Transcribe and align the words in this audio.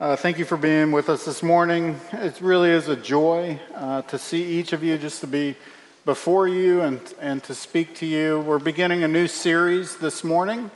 Uh, 0.00 0.14
thank 0.14 0.38
you 0.38 0.44
for 0.44 0.56
being 0.56 0.92
with 0.92 1.08
us 1.08 1.24
this 1.24 1.42
morning. 1.42 1.98
It 2.12 2.40
really 2.40 2.70
is 2.70 2.86
a 2.86 2.94
joy 2.94 3.58
uh, 3.74 4.02
to 4.02 4.16
see 4.16 4.44
each 4.44 4.72
of 4.72 4.84
you, 4.84 4.96
just 4.96 5.22
to 5.22 5.26
be 5.26 5.56
before 6.04 6.46
you 6.46 6.82
and, 6.82 7.00
and 7.20 7.42
to 7.42 7.52
speak 7.52 7.96
to 7.96 8.06
you. 8.06 8.38
We're 8.38 8.60
beginning 8.60 9.02
a 9.02 9.08
new 9.08 9.26
series 9.26 9.96
this 9.96 10.22
morning. 10.22 10.70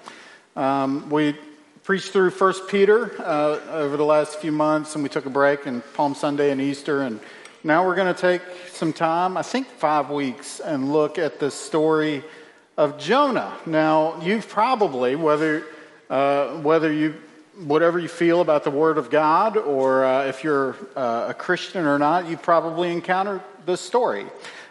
Um, 0.57 1.09
we 1.09 1.37
preached 1.85 2.11
through 2.11 2.31
First 2.31 2.67
Peter 2.67 3.13
uh, 3.23 3.61
over 3.71 3.97
the 3.97 4.05
last 4.05 4.41
few 4.41 4.51
months, 4.51 4.97
and 4.97 5.05
we 5.05 5.09
took 5.09 5.25
a 5.25 5.31
break 5.31 5.69
in 5.69 5.83
Palm 5.95 6.17
Sunday 6.17 6.51
and 6.51 6.61
Easter, 6.61 7.03
and 7.03 7.21
now 7.63 7.87
we're 7.87 7.95
going 7.95 8.13
to 8.13 8.21
take 8.21 8.43
some 8.73 8.93
time, 8.93 9.37
I 9.37 9.43
think 9.43 9.69
five 9.69 10.11
weeks, 10.11 10.59
and 10.59 10.93
look 10.93 11.17
at 11.17 11.39
the 11.39 11.53
story 11.53 12.25
of 12.77 12.99
Jonah. 12.99 13.57
Now, 13.67 14.21
you've 14.21 14.49
probably, 14.49 15.15
whether 15.15 15.65
uh, 16.11 16.57
whether 16.57 16.93
you 16.93 17.15
whatever 17.57 17.99
you 17.99 18.09
feel 18.09 18.41
about 18.41 18.65
the 18.65 18.71
Word 18.71 18.99
of 18.99 19.11
God, 19.11 19.57
or 19.57 20.05
uh, 20.05 20.27
if 20.27 20.43
you're 20.43 20.77
uh, 20.97 21.27
a 21.29 21.35
Christian 21.35 21.85
or 21.85 21.99
not, 21.99 22.27
you've 22.29 22.43
probably 22.43 22.91
encountered 22.91 23.43
this 23.67 23.81
story. 23.81 24.27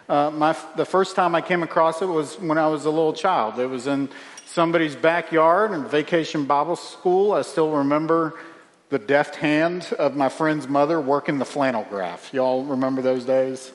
Uh, 0.08 0.30
my, 0.30 0.56
the 0.76 0.84
first 0.84 1.16
time 1.16 1.34
I 1.34 1.40
came 1.40 1.62
across 1.62 2.02
it 2.02 2.06
was 2.06 2.38
when 2.38 2.58
I 2.58 2.66
was 2.66 2.84
a 2.84 2.90
little 2.90 3.12
child. 3.12 3.58
It 3.58 3.66
was 3.66 3.86
in 3.86 4.08
somebody's 4.46 4.96
backyard 4.96 5.72
in 5.72 5.84
vacation 5.84 6.44
Bible 6.44 6.76
school. 6.76 7.32
I 7.32 7.42
still 7.42 7.70
remember 7.70 8.34
the 8.90 8.98
deft 8.98 9.36
hand 9.36 9.90
of 9.98 10.16
my 10.16 10.28
friend's 10.28 10.68
mother 10.68 11.00
working 11.00 11.38
the 11.38 11.44
flannel 11.44 11.86
graph. 11.88 12.34
Y'all 12.34 12.64
remember 12.64 13.00
those 13.00 13.24
days? 13.24 13.72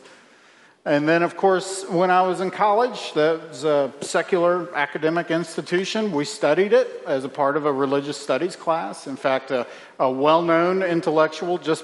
And 0.88 1.06
then, 1.06 1.22
of 1.22 1.36
course, 1.36 1.84
when 1.90 2.10
I 2.10 2.22
was 2.22 2.40
in 2.40 2.50
college, 2.50 3.12
that 3.12 3.50
was 3.50 3.66
a 3.66 3.92
secular 4.00 4.74
academic 4.74 5.32
institution. 5.32 6.14
We 6.14 6.24
studied 6.24 6.72
it 6.72 7.04
as 7.06 7.26
a 7.26 7.30
part 7.30 7.58
of 7.58 7.66
a 7.66 7.74
religious 7.74 8.16
studies 8.16 8.56
class. 8.56 9.06
In 9.06 9.18
fact, 9.18 9.52
a, 9.52 9.68
a 10.00 10.10
well 10.10 10.42
known 10.42 10.82
intellectual, 10.82 11.58
just 11.58 11.84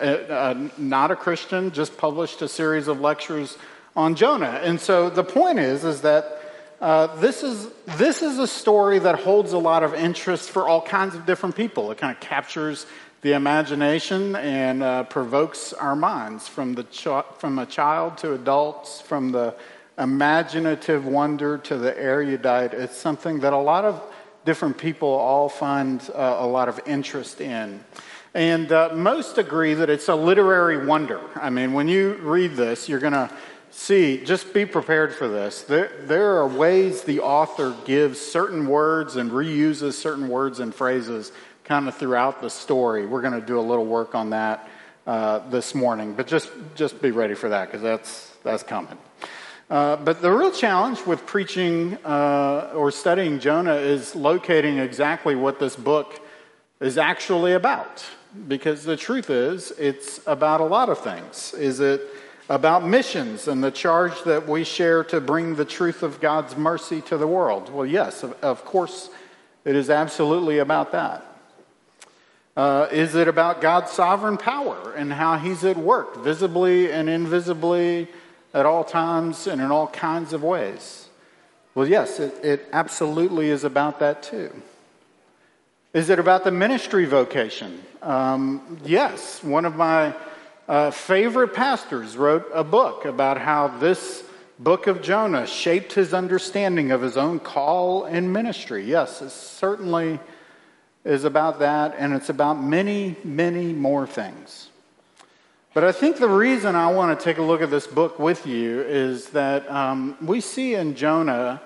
uh, 0.00 0.04
uh, 0.04 0.68
not 0.78 1.10
a 1.10 1.16
Christian, 1.16 1.70
just 1.70 1.98
published 1.98 2.40
a 2.40 2.48
series 2.48 2.88
of 2.88 2.98
lectures 2.98 3.58
on 3.94 4.14
Jonah. 4.14 4.58
And 4.64 4.80
so 4.80 5.10
the 5.10 5.24
point 5.24 5.58
is, 5.58 5.84
is 5.84 6.00
that 6.00 6.40
uh, 6.80 7.14
this, 7.16 7.42
is, 7.42 7.68
this 7.98 8.22
is 8.22 8.38
a 8.38 8.46
story 8.46 9.00
that 9.00 9.16
holds 9.20 9.52
a 9.52 9.58
lot 9.58 9.82
of 9.82 9.92
interest 9.92 10.48
for 10.48 10.66
all 10.66 10.80
kinds 10.80 11.14
of 11.14 11.26
different 11.26 11.56
people. 11.56 11.90
It 11.90 11.98
kind 11.98 12.16
of 12.16 12.20
captures 12.22 12.86
the 13.22 13.32
imagination 13.32 14.36
and 14.36 14.82
uh, 14.82 15.02
provokes 15.04 15.72
our 15.72 15.96
minds 15.96 16.46
from, 16.46 16.74
the 16.74 16.84
ch- 16.84 17.08
from 17.38 17.58
a 17.58 17.66
child 17.66 18.16
to 18.18 18.32
adults, 18.32 19.00
from 19.00 19.32
the 19.32 19.54
imaginative 19.98 21.04
wonder 21.04 21.58
to 21.58 21.76
the 21.76 21.98
erudite. 21.98 22.72
It's 22.74 22.96
something 22.96 23.40
that 23.40 23.52
a 23.52 23.58
lot 23.58 23.84
of 23.84 24.00
different 24.44 24.78
people 24.78 25.08
all 25.08 25.48
find 25.48 26.00
uh, 26.14 26.36
a 26.38 26.46
lot 26.46 26.68
of 26.68 26.80
interest 26.86 27.40
in. 27.40 27.84
And 28.34 28.70
uh, 28.70 28.90
most 28.94 29.36
agree 29.36 29.74
that 29.74 29.90
it's 29.90 30.08
a 30.08 30.14
literary 30.14 30.86
wonder. 30.86 31.20
I 31.34 31.50
mean, 31.50 31.72
when 31.72 31.88
you 31.88 32.14
read 32.22 32.54
this, 32.54 32.88
you're 32.88 33.00
going 33.00 33.14
to 33.14 33.30
see, 33.70 34.24
just 34.24 34.54
be 34.54 34.64
prepared 34.64 35.12
for 35.12 35.28
this. 35.28 35.62
There, 35.62 35.90
there 36.02 36.36
are 36.36 36.46
ways 36.46 37.02
the 37.02 37.20
author 37.20 37.74
gives 37.84 38.20
certain 38.20 38.68
words 38.68 39.16
and 39.16 39.30
reuses 39.30 39.94
certain 39.94 40.28
words 40.28 40.60
and 40.60 40.74
phrases 40.74 41.32
kind 41.68 41.86
of 41.86 41.94
throughout 41.94 42.40
the 42.40 42.48
story. 42.48 43.04
We're 43.04 43.20
going 43.20 43.38
to 43.38 43.46
do 43.46 43.60
a 43.60 43.66
little 43.70 43.84
work 43.84 44.14
on 44.14 44.30
that 44.30 44.68
uh, 45.06 45.40
this 45.50 45.74
morning, 45.74 46.14
but 46.14 46.26
just 46.26 46.50
just 46.74 47.00
be 47.02 47.10
ready 47.10 47.34
for 47.34 47.50
that 47.50 47.66
because 47.66 47.82
that's 47.82 48.32
that's 48.42 48.62
coming. 48.62 48.96
Uh, 49.70 49.96
but 49.96 50.22
the 50.22 50.32
real 50.32 50.50
challenge 50.50 51.04
with 51.04 51.26
preaching 51.26 51.98
uh, 52.06 52.72
or 52.74 52.90
studying 52.90 53.38
Jonah 53.38 53.74
is 53.74 54.16
locating 54.16 54.78
exactly 54.78 55.34
what 55.34 55.60
this 55.60 55.76
book 55.76 56.20
is 56.80 56.96
actually 56.96 57.52
about. 57.52 58.02
Because 58.46 58.84
the 58.84 58.96
truth 58.96 59.28
is, 59.28 59.72
it's 59.72 60.20
about 60.26 60.60
a 60.60 60.64
lot 60.64 60.88
of 60.88 60.98
things. 60.98 61.52
Is 61.52 61.80
it 61.80 62.00
about 62.48 62.86
missions 62.86 63.46
and 63.46 63.62
the 63.62 63.70
charge 63.70 64.22
that 64.24 64.48
we 64.48 64.64
share 64.64 65.04
to 65.04 65.20
bring 65.20 65.56
the 65.56 65.66
truth 65.66 66.02
of 66.02 66.18
God's 66.18 66.56
mercy 66.56 67.02
to 67.02 67.18
the 67.18 67.26
world? 67.26 67.70
Well, 67.70 67.84
yes, 67.84 68.22
of, 68.22 68.32
of 68.42 68.64
course, 68.64 69.10
it 69.66 69.76
is 69.76 69.90
absolutely 69.90 70.58
about 70.58 70.92
that. 70.92 71.27
Uh, 72.58 72.88
is 72.90 73.14
it 73.14 73.28
about 73.28 73.60
God's 73.60 73.92
sovereign 73.92 74.36
power 74.36 74.92
and 74.96 75.12
how 75.12 75.38
He's 75.38 75.62
at 75.64 75.76
work, 75.76 76.16
visibly 76.16 76.90
and 76.90 77.08
invisibly, 77.08 78.08
at 78.52 78.66
all 78.66 78.82
times 78.82 79.46
and 79.46 79.60
in 79.60 79.70
all 79.70 79.86
kinds 79.86 80.32
of 80.32 80.42
ways? 80.42 81.08
Well, 81.76 81.86
yes, 81.86 82.18
it, 82.18 82.34
it 82.44 82.66
absolutely 82.72 83.50
is 83.50 83.62
about 83.62 84.00
that 84.00 84.24
too. 84.24 84.50
Is 85.94 86.10
it 86.10 86.18
about 86.18 86.42
the 86.42 86.50
ministry 86.50 87.04
vocation? 87.04 87.80
Um, 88.02 88.80
yes, 88.84 89.40
one 89.44 89.64
of 89.64 89.76
my 89.76 90.12
uh, 90.66 90.90
favorite 90.90 91.54
pastors 91.54 92.16
wrote 92.16 92.50
a 92.52 92.64
book 92.64 93.04
about 93.04 93.38
how 93.38 93.68
this 93.68 94.24
book 94.58 94.88
of 94.88 95.00
Jonah 95.00 95.46
shaped 95.46 95.92
his 95.92 96.12
understanding 96.12 96.90
of 96.90 97.02
his 97.02 97.16
own 97.16 97.38
call 97.38 98.04
and 98.04 98.32
ministry. 98.32 98.82
Yes, 98.82 99.22
it's 99.22 99.32
certainly 99.32 100.18
is 101.08 101.24
about 101.24 101.60
that, 101.60 101.94
and 101.98 102.12
it's 102.12 102.28
about 102.28 102.62
many, 102.62 103.16
many 103.24 103.72
more 103.72 104.06
things. 104.06 104.68
But 105.72 105.82
I 105.82 105.90
think 105.90 106.18
the 106.18 106.28
reason 106.28 106.76
I 106.76 106.92
want 106.92 107.18
to 107.18 107.24
take 107.24 107.38
a 107.38 107.42
look 107.42 107.62
at 107.62 107.70
this 107.70 107.86
book 107.86 108.18
with 108.18 108.46
you 108.46 108.82
is 108.82 109.30
that 109.30 109.70
um, 109.70 110.18
we 110.20 110.42
see 110.42 110.74
in 110.74 110.94
Jonah 110.94 111.62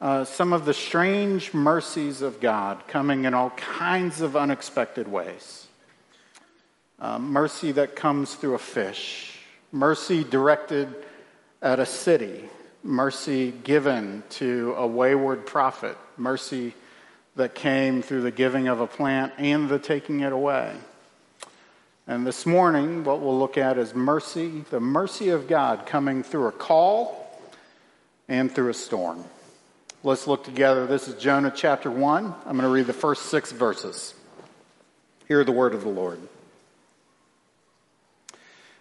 uh, 0.00 0.24
some 0.24 0.54
of 0.54 0.64
the 0.64 0.72
strange 0.72 1.52
mercies 1.52 2.22
of 2.22 2.40
God 2.40 2.88
coming 2.88 3.26
in 3.26 3.34
all 3.34 3.50
kinds 3.50 4.22
of 4.22 4.36
unexpected 4.36 5.06
ways. 5.06 5.66
Uh, 6.98 7.18
mercy 7.18 7.72
that 7.72 7.94
comes 7.94 8.36
through 8.36 8.54
a 8.54 8.58
fish, 8.58 9.38
mercy 9.70 10.24
directed 10.24 10.88
at 11.60 11.78
a 11.78 11.86
city, 11.86 12.48
mercy 12.82 13.50
given 13.64 14.22
to 14.30 14.74
a 14.78 14.86
wayward 14.86 15.44
prophet, 15.44 15.98
mercy 16.16 16.72
that 17.38 17.54
came 17.54 18.02
through 18.02 18.20
the 18.20 18.32
giving 18.32 18.66
of 18.66 18.80
a 18.80 18.86
plant 18.86 19.32
and 19.38 19.68
the 19.68 19.78
taking 19.78 20.20
it 20.20 20.32
away. 20.32 20.74
And 22.08 22.26
this 22.26 22.44
morning, 22.44 23.04
what 23.04 23.20
we'll 23.20 23.38
look 23.38 23.56
at 23.56 23.78
is 23.78 23.94
mercy, 23.94 24.64
the 24.70 24.80
mercy 24.80 25.28
of 25.28 25.46
God 25.46 25.86
coming 25.86 26.24
through 26.24 26.48
a 26.48 26.52
call 26.52 27.40
and 28.26 28.50
through 28.50 28.70
a 28.70 28.74
storm. 28.74 29.24
Let's 30.02 30.26
look 30.26 30.42
together. 30.42 30.84
This 30.88 31.06
is 31.06 31.14
Jonah 31.14 31.52
chapter 31.54 31.92
1. 31.92 32.24
I'm 32.24 32.56
going 32.56 32.62
to 32.62 32.68
read 32.68 32.88
the 32.88 32.92
first 32.92 33.26
six 33.26 33.52
verses. 33.52 34.14
Hear 35.28 35.44
the 35.44 35.52
word 35.52 35.74
of 35.74 35.82
the 35.82 35.90
Lord. 35.90 36.18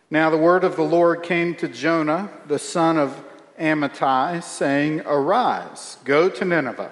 Now, 0.09 0.31
the 0.31 0.37
word 0.37 0.63
of 0.63 0.75
the 0.75 0.83
Lord 0.83 1.21
came 1.21 1.53
to 1.55 1.67
Jonah, 1.67 2.31
the 2.47 2.57
son 2.57 2.97
of 2.97 3.23
Amittai, 3.59 4.41
saying, 4.41 5.01
Arise, 5.01 5.97
go 6.05 6.27
to 6.27 6.43
Nineveh 6.43 6.91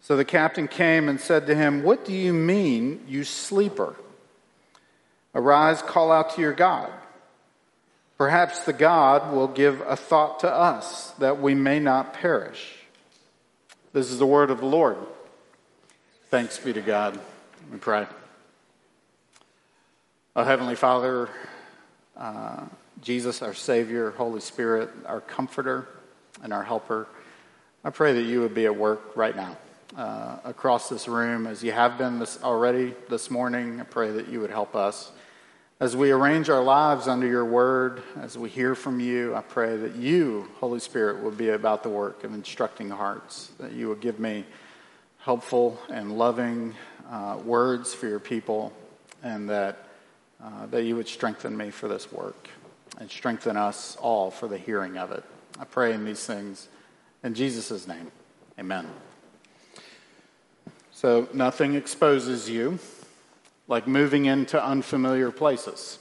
So 0.00 0.16
the 0.16 0.24
captain 0.24 0.68
came 0.68 1.08
and 1.08 1.20
said 1.20 1.46
to 1.46 1.54
him, 1.54 1.82
What 1.82 2.04
do 2.04 2.12
you 2.12 2.32
mean, 2.32 3.04
you 3.06 3.24
sleeper? 3.24 3.96
Arise, 5.34 5.82
call 5.82 6.10
out 6.10 6.34
to 6.34 6.40
your 6.40 6.54
God. 6.54 6.90
Perhaps 8.16 8.64
the 8.64 8.72
God 8.72 9.32
will 9.32 9.46
give 9.46 9.80
a 9.82 9.96
thought 9.96 10.40
to 10.40 10.50
us 10.50 11.10
that 11.18 11.40
we 11.40 11.54
may 11.54 11.78
not 11.78 12.14
perish. 12.14 12.74
This 13.92 14.10
is 14.10 14.18
the 14.18 14.26
word 14.26 14.50
of 14.50 14.58
the 14.58 14.66
Lord. 14.66 14.96
Thanks 16.30 16.58
be 16.58 16.72
to 16.72 16.80
God. 16.80 17.18
We 17.70 17.78
pray. 17.78 18.06
Oh, 20.34 20.44
Heavenly 20.44 20.74
Father, 20.74 21.28
uh, 22.16 22.64
Jesus, 23.02 23.42
our 23.42 23.54
Savior, 23.54 24.10
Holy 24.10 24.40
Spirit, 24.40 24.90
our 25.06 25.20
comforter 25.20 25.88
and 26.42 26.52
our 26.52 26.62
helper. 26.62 27.06
I 27.84 27.90
pray 27.90 28.14
that 28.14 28.22
you 28.22 28.40
would 28.40 28.54
be 28.54 28.66
at 28.66 28.76
work 28.76 29.16
right 29.16 29.34
now 29.34 29.56
uh, 29.96 30.38
across 30.44 30.88
this 30.88 31.08
room 31.08 31.46
as 31.46 31.62
you 31.62 31.72
have 31.72 31.98
been 31.98 32.18
this 32.18 32.38
already 32.42 32.94
this 33.08 33.30
morning. 33.30 33.80
I 33.80 33.84
pray 33.84 34.10
that 34.10 34.28
you 34.28 34.40
would 34.40 34.50
help 34.50 34.76
us. 34.76 35.12
As 35.80 35.96
we 35.96 36.10
arrange 36.10 36.50
our 36.50 36.62
lives 36.62 37.06
under 37.06 37.26
your 37.26 37.44
word, 37.44 38.02
as 38.20 38.36
we 38.36 38.48
hear 38.48 38.74
from 38.74 38.98
you, 38.98 39.34
I 39.34 39.42
pray 39.42 39.76
that 39.76 39.94
you, 39.94 40.48
Holy 40.58 40.80
Spirit, 40.80 41.22
will 41.22 41.30
be 41.30 41.50
about 41.50 41.84
the 41.84 41.88
work 41.88 42.24
of 42.24 42.34
instructing 42.34 42.90
hearts, 42.90 43.52
that 43.60 43.72
you 43.72 43.88
would 43.88 44.00
give 44.00 44.18
me 44.18 44.44
helpful 45.18 45.78
and 45.88 46.18
loving 46.18 46.74
uh, 47.08 47.38
words 47.44 47.94
for 47.94 48.08
your 48.08 48.18
people, 48.18 48.72
and 49.22 49.48
that, 49.48 49.84
uh, 50.42 50.66
that 50.66 50.82
you 50.82 50.96
would 50.96 51.08
strengthen 51.08 51.56
me 51.56 51.70
for 51.70 51.86
this 51.86 52.10
work 52.10 52.48
and 52.98 53.08
strengthen 53.08 53.56
us 53.56 53.96
all 54.00 54.30
for 54.30 54.48
the 54.48 54.58
hearing 54.58 54.98
of 54.98 55.12
it. 55.12 55.22
I 55.60 55.64
pray 55.64 55.92
in 55.92 56.04
these 56.04 56.26
things 56.26 56.68
in 57.22 57.34
Jesus' 57.34 57.86
name. 57.86 58.10
Amen. 58.58 58.86
So, 61.00 61.28
nothing 61.32 61.74
exposes 61.74 62.50
you 62.50 62.80
like 63.68 63.86
moving 63.86 64.24
into 64.24 64.60
unfamiliar 64.60 65.30
places. 65.30 66.00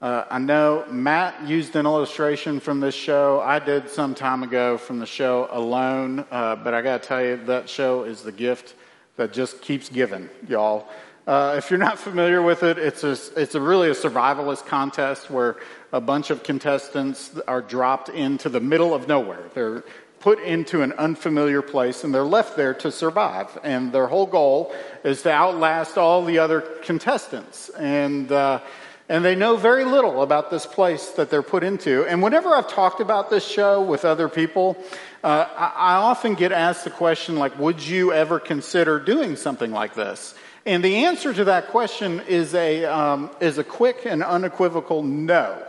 Uh, 0.00 0.22
I 0.30 0.38
know 0.38 0.84
Matt 0.88 1.48
used 1.48 1.74
an 1.74 1.84
illustration 1.84 2.60
from 2.60 2.78
this 2.78 2.94
show. 2.94 3.40
I 3.40 3.58
did 3.58 3.90
some 3.90 4.14
time 4.14 4.44
ago 4.44 4.78
from 4.78 5.00
the 5.00 5.06
show 5.06 5.48
Alone, 5.50 6.24
uh, 6.30 6.54
but 6.54 6.74
I 6.74 6.80
got 6.80 7.02
to 7.02 7.08
tell 7.08 7.24
you, 7.24 7.38
that 7.46 7.68
show 7.68 8.04
is 8.04 8.22
the 8.22 8.30
gift 8.30 8.76
that 9.16 9.32
just 9.32 9.62
keeps 9.62 9.88
giving, 9.88 10.30
y'all. 10.46 10.86
Uh, 11.26 11.56
if 11.58 11.68
you're 11.68 11.80
not 11.80 11.98
familiar 11.98 12.40
with 12.40 12.62
it, 12.62 12.78
it's 12.78 13.02
a, 13.02 13.18
it's 13.36 13.56
a 13.56 13.60
really 13.60 13.90
a 13.90 13.94
survivalist 13.94 14.64
contest 14.64 15.28
where 15.28 15.56
a 15.92 16.00
bunch 16.00 16.30
of 16.30 16.44
contestants 16.44 17.36
are 17.48 17.60
dropped 17.60 18.10
into 18.10 18.48
the 18.48 18.60
middle 18.60 18.94
of 18.94 19.08
nowhere. 19.08 19.42
They're 19.54 19.82
put 20.20 20.40
into 20.40 20.82
an 20.82 20.92
unfamiliar 20.92 21.62
place 21.62 22.04
and 22.04 22.12
they're 22.14 22.24
left 22.24 22.56
there 22.56 22.74
to 22.74 22.90
survive. 22.90 23.58
And 23.62 23.92
their 23.92 24.06
whole 24.06 24.26
goal 24.26 24.74
is 25.04 25.22
to 25.22 25.30
outlast 25.30 25.96
all 25.96 26.24
the 26.24 26.38
other 26.38 26.60
contestants. 26.60 27.68
And, 27.70 28.30
uh, 28.32 28.60
and 29.08 29.24
they 29.24 29.34
know 29.34 29.56
very 29.56 29.84
little 29.84 30.22
about 30.22 30.50
this 30.50 30.66
place 30.66 31.10
that 31.10 31.30
they're 31.30 31.42
put 31.42 31.62
into. 31.62 32.04
And 32.04 32.22
whenever 32.22 32.50
I've 32.50 32.68
talked 32.68 33.00
about 33.00 33.30
this 33.30 33.46
show 33.46 33.82
with 33.82 34.04
other 34.04 34.28
people, 34.28 34.76
uh, 35.22 35.46
I, 35.56 35.72
I 35.74 35.94
often 35.94 36.34
get 36.34 36.52
asked 36.52 36.84
the 36.84 36.90
question, 36.90 37.36
like, 37.36 37.58
would 37.58 37.84
you 37.84 38.12
ever 38.12 38.38
consider 38.38 38.98
doing 38.98 39.36
something 39.36 39.70
like 39.70 39.94
this? 39.94 40.34
And 40.66 40.84
the 40.84 41.06
answer 41.06 41.32
to 41.32 41.44
that 41.44 41.68
question 41.68 42.20
is 42.28 42.54
a, 42.54 42.84
um, 42.84 43.30
is 43.40 43.56
a 43.56 43.64
quick 43.64 44.04
and 44.04 44.22
unequivocal 44.22 45.02
no. 45.02 45.62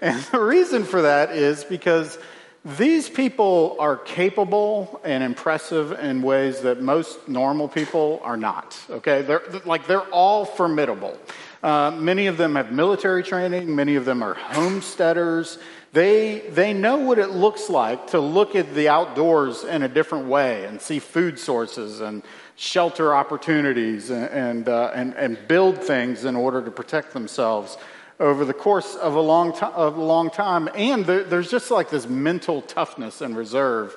And 0.00 0.22
the 0.32 0.40
reason 0.40 0.84
for 0.84 1.02
that 1.02 1.30
is 1.30 1.64
because 1.64 2.18
these 2.66 3.08
people 3.08 3.76
are 3.78 3.96
capable 3.96 5.00
and 5.04 5.22
impressive 5.22 5.92
in 5.92 6.20
ways 6.20 6.62
that 6.62 6.82
most 6.82 7.28
normal 7.28 7.68
people 7.68 8.20
are 8.24 8.36
not. 8.36 8.76
Okay, 8.90 9.22
they're 9.22 9.42
like 9.64 9.86
they're 9.86 10.08
all 10.10 10.44
formidable. 10.44 11.16
Uh, 11.62 11.92
many 11.92 12.26
of 12.26 12.36
them 12.36 12.56
have 12.56 12.72
military 12.72 13.22
training. 13.22 13.72
Many 13.74 13.94
of 13.94 14.04
them 14.04 14.20
are 14.20 14.34
homesteaders. 14.34 15.58
They 15.92 16.40
they 16.50 16.72
know 16.72 16.96
what 16.96 17.20
it 17.20 17.30
looks 17.30 17.70
like 17.70 18.08
to 18.08 18.18
look 18.18 18.56
at 18.56 18.74
the 18.74 18.88
outdoors 18.88 19.62
in 19.62 19.84
a 19.84 19.88
different 19.88 20.26
way 20.26 20.64
and 20.64 20.80
see 20.80 20.98
food 20.98 21.38
sources 21.38 22.00
and 22.00 22.24
shelter 22.56 23.14
opportunities 23.14 24.10
and 24.10 24.28
and, 24.30 24.68
uh, 24.68 24.90
and, 24.92 25.14
and 25.14 25.38
build 25.46 25.78
things 25.78 26.24
in 26.24 26.34
order 26.34 26.60
to 26.64 26.72
protect 26.72 27.12
themselves 27.12 27.78
over 28.18 28.44
the 28.44 28.54
course 28.54 28.94
of 28.94 29.14
a 29.14 29.20
long, 29.20 29.52
to- 29.54 29.66
of 29.66 29.96
a 29.96 30.02
long 30.02 30.30
time. 30.30 30.68
And 30.74 31.04
there, 31.04 31.24
there's 31.24 31.50
just 31.50 31.70
like 31.70 31.90
this 31.90 32.08
mental 32.08 32.62
toughness 32.62 33.20
and 33.20 33.36
reserve 33.36 33.96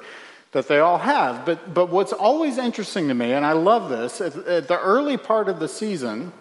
that 0.52 0.68
they 0.68 0.80
all 0.80 0.98
have. 0.98 1.46
But, 1.46 1.74
but 1.74 1.90
what's 1.90 2.14
always 2.14 2.58
interesting 2.58 3.08
to 3.08 3.14
me, 3.14 3.32
and 3.32 3.46
I 3.46 3.54
love 3.54 3.90
this, 3.90 4.20
at, 4.20 4.36
at 4.36 4.68
the 4.68 4.80
early 4.80 5.18
part 5.18 5.48
of 5.48 5.60
the 5.60 5.68
season, 5.68 6.34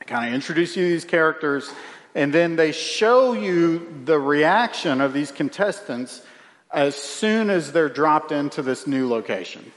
I 0.00 0.04
kind 0.04 0.28
of 0.28 0.34
introduce 0.34 0.76
you 0.76 0.84
to 0.84 0.90
these 0.90 1.04
characters, 1.04 1.72
and 2.14 2.32
then 2.32 2.56
they 2.56 2.72
show 2.72 3.32
you 3.32 4.02
the 4.04 4.18
reaction 4.18 5.00
of 5.00 5.12
these 5.12 5.32
contestants 5.32 6.22
as 6.72 6.96
soon 6.96 7.50
as 7.50 7.72
they're 7.72 7.88
dropped 7.88 8.32
into 8.32 8.60
this 8.60 8.86
new 8.86 9.08
location. 9.08 9.72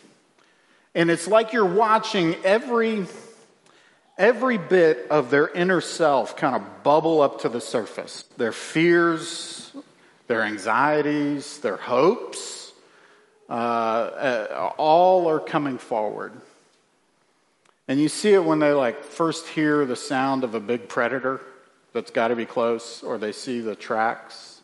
And 0.95 1.12
it's 1.12 1.27
like 1.27 1.53
you're 1.53 1.63
watching 1.63 2.36
every 2.44 3.06
every 4.17 4.57
bit 4.57 5.07
of 5.09 5.29
their 5.29 5.47
inner 5.47 5.81
self 5.81 6.35
kind 6.35 6.55
of 6.55 6.83
bubble 6.83 7.21
up 7.21 7.41
to 7.41 7.49
the 7.49 7.61
surface 7.61 8.23
their 8.37 8.51
fears, 8.51 9.71
their 10.27 10.43
anxieties, 10.43 11.59
their 11.59 11.77
hopes, 11.77 12.73
uh, 13.49 13.53
uh, 13.53 14.73
all 14.77 15.29
are 15.29 15.39
coming 15.39 15.77
forward. 15.77 16.33
And 17.87 17.99
you 17.99 18.09
see 18.09 18.33
it 18.33 18.43
when 18.43 18.59
they 18.59 18.73
like 18.73 19.03
first 19.03 19.47
hear 19.47 19.85
the 19.85 19.95
sound 19.95 20.43
of 20.43 20.55
a 20.55 20.59
big 20.59 20.89
predator 20.89 21.39
that's 21.93 22.11
got 22.11 22.27
to 22.27 22.35
be 22.35 22.45
close, 22.45 23.01
or 23.01 23.17
they 23.17 23.31
see 23.31 23.61
the 23.61 23.75
tracks, 23.75 24.61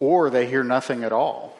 or 0.00 0.30
they 0.30 0.46
hear 0.46 0.64
nothing 0.64 1.04
at 1.04 1.12
all. 1.12 1.56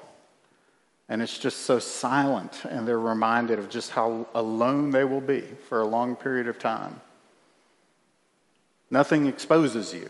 And 1.08 1.20
it's 1.20 1.38
just 1.38 1.60
so 1.60 1.78
silent, 1.78 2.64
and 2.64 2.88
they're 2.88 2.98
reminded 2.98 3.58
of 3.58 3.68
just 3.68 3.90
how 3.90 4.26
alone 4.34 4.90
they 4.90 5.04
will 5.04 5.20
be 5.20 5.42
for 5.68 5.80
a 5.80 5.86
long 5.86 6.16
period 6.16 6.48
of 6.48 6.58
time. 6.58 7.00
Nothing 8.90 9.26
exposes 9.26 9.92
you 9.92 10.08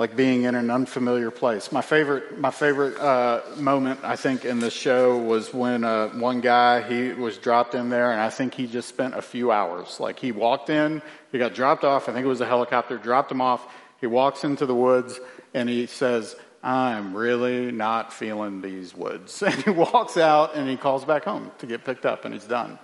like 0.00 0.16
being 0.16 0.44
in 0.44 0.54
an 0.54 0.70
unfamiliar 0.70 1.30
place. 1.30 1.70
My 1.70 1.82
favorite, 1.82 2.38
my 2.38 2.50
favorite 2.50 2.98
uh, 2.98 3.42
moment, 3.58 4.00
I 4.02 4.16
think, 4.16 4.46
in 4.46 4.58
the 4.58 4.70
show 4.70 5.18
was 5.18 5.52
when 5.52 5.84
uh, 5.84 6.08
one 6.08 6.40
guy 6.40 6.80
he 6.80 7.12
was 7.12 7.36
dropped 7.36 7.74
in 7.74 7.90
there, 7.90 8.10
and 8.10 8.18
I 8.18 8.30
think 8.30 8.54
he 8.54 8.66
just 8.66 8.88
spent 8.88 9.14
a 9.14 9.20
few 9.20 9.52
hours. 9.52 10.00
Like 10.00 10.18
he 10.18 10.32
walked 10.32 10.70
in, 10.70 11.02
he 11.32 11.38
got 11.38 11.52
dropped 11.52 11.84
off. 11.84 12.08
I 12.08 12.14
think 12.14 12.24
it 12.24 12.28
was 12.28 12.40
a 12.40 12.46
helicopter 12.46 12.96
dropped 12.96 13.30
him 13.30 13.42
off. 13.42 13.66
He 14.00 14.06
walks 14.06 14.42
into 14.42 14.64
the 14.64 14.74
woods, 14.74 15.20
and 15.52 15.68
he 15.68 15.84
says, 15.84 16.34
I'm 16.62 17.16
really 17.16 17.72
not 17.72 18.12
feeling 18.12 18.60
these 18.60 18.94
woods. 18.94 19.42
And 19.46 19.54
he 19.54 19.70
walks 19.70 20.16
out 20.16 20.54
and 20.54 20.68
he 20.68 20.76
calls 20.76 21.04
back 21.04 21.24
home 21.24 21.50
to 21.58 21.66
get 21.66 21.84
picked 21.84 22.04
up 22.04 22.24
and 22.24 22.34
he's 22.34 22.44
done. 22.44 22.78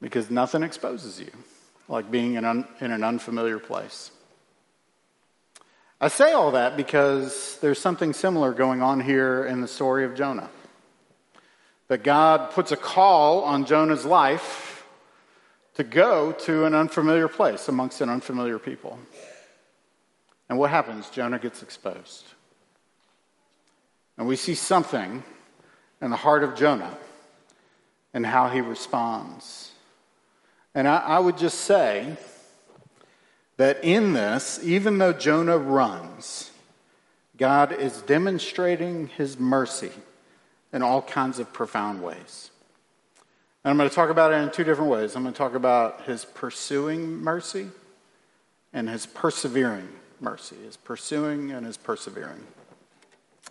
Because 0.00 0.30
nothing 0.30 0.62
exposes 0.62 1.20
you 1.20 1.30
like 1.88 2.10
being 2.10 2.34
in, 2.34 2.44
in 2.80 2.90
an 2.90 3.02
unfamiliar 3.02 3.58
place. 3.58 4.10
I 6.00 6.08
say 6.08 6.32
all 6.32 6.52
that 6.52 6.76
because 6.76 7.58
there's 7.60 7.80
something 7.80 8.12
similar 8.12 8.52
going 8.52 8.82
on 8.82 9.00
here 9.00 9.44
in 9.44 9.60
the 9.60 9.68
story 9.68 10.04
of 10.04 10.14
Jonah. 10.14 10.48
That 11.88 12.04
God 12.04 12.50
puts 12.52 12.70
a 12.70 12.76
call 12.76 13.42
on 13.42 13.64
Jonah's 13.64 14.04
life 14.04 14.84
to 15.74 15.84
go 15.84 16.32
to 16.32 16.66
an 16.66 16.74
unfamiliar 16.74 17.28
place 17.28 17.68
amongst 17.68 18.00
an 18.00 18.10
unfamiliar 18.10 18.58
people. 18.58 18.98
And 20.48 20.58
what 20.58 20.70
happens? 20.70 21.10
Jonah 21.10 21.38
gets 21.38 21.62
exposed. 21.62 22.24
And 24.16 24.26
we 24.26 24.36
see 24.36 24.54
something 24.54 25.22
in 26.00 26.10
the 26.10 26.16
heart 26.16 26.42
of 26.42 26.54
Jonah 26.54 26.96
and 28.14 28.24
how 28.24 28.48
he 28.48 28.60
responds. 28.60 29.72
And 30.74 30.88
I, 30.88 30.98
I, 30.98 31.18
would 31.18 31.38
just 31.38 31.60
say 31.62 32.16
that 33.56 33.82
in 33.84 34.12
this, 34.12 34.60
even 34.62 34.98
though 34.98 35.12
Jonah 35.12 35.58
runs, 35.58 36.50
God 37.36 37.72
is 37.72 38.02
demonstrating 38.02 39.08
his 39.08 39.38
mercy 39.38 39.92
in 40.72 40.82
all 40.82 41.02
kinds 41.02 41.38
of 41.38 41.52
profound 41.52 42.02
ways. 42.02 42.50
And 43.64 43.70
I'm 43.70 43.76
going 43.76 43.88
to 43.88 43.94
talk 43.94 44.10
about 44.10 44.32
it 44.32 44.36
in 44.36 44.50
two 44.50 44.64
different 44.64 44.90
ways. 44.90 45.14
I'm 45.14 45.22
going 45.22 45.34
to 45.34 45.38
talk 45.38 45.54
about 45.54 46.02
his 46.02 46.24
pursuing 46.24 47.18
mercy 47.22 47.68
and 48.72 48.88
his 48.88 49.06
persevering 49.06 49.88
mercy, 50.20 50.56
his 50.64 50.76
pursuing 50.76 51.50
and 51.50 51.64
his 51.66 51.76
persevering. 51.76 52.46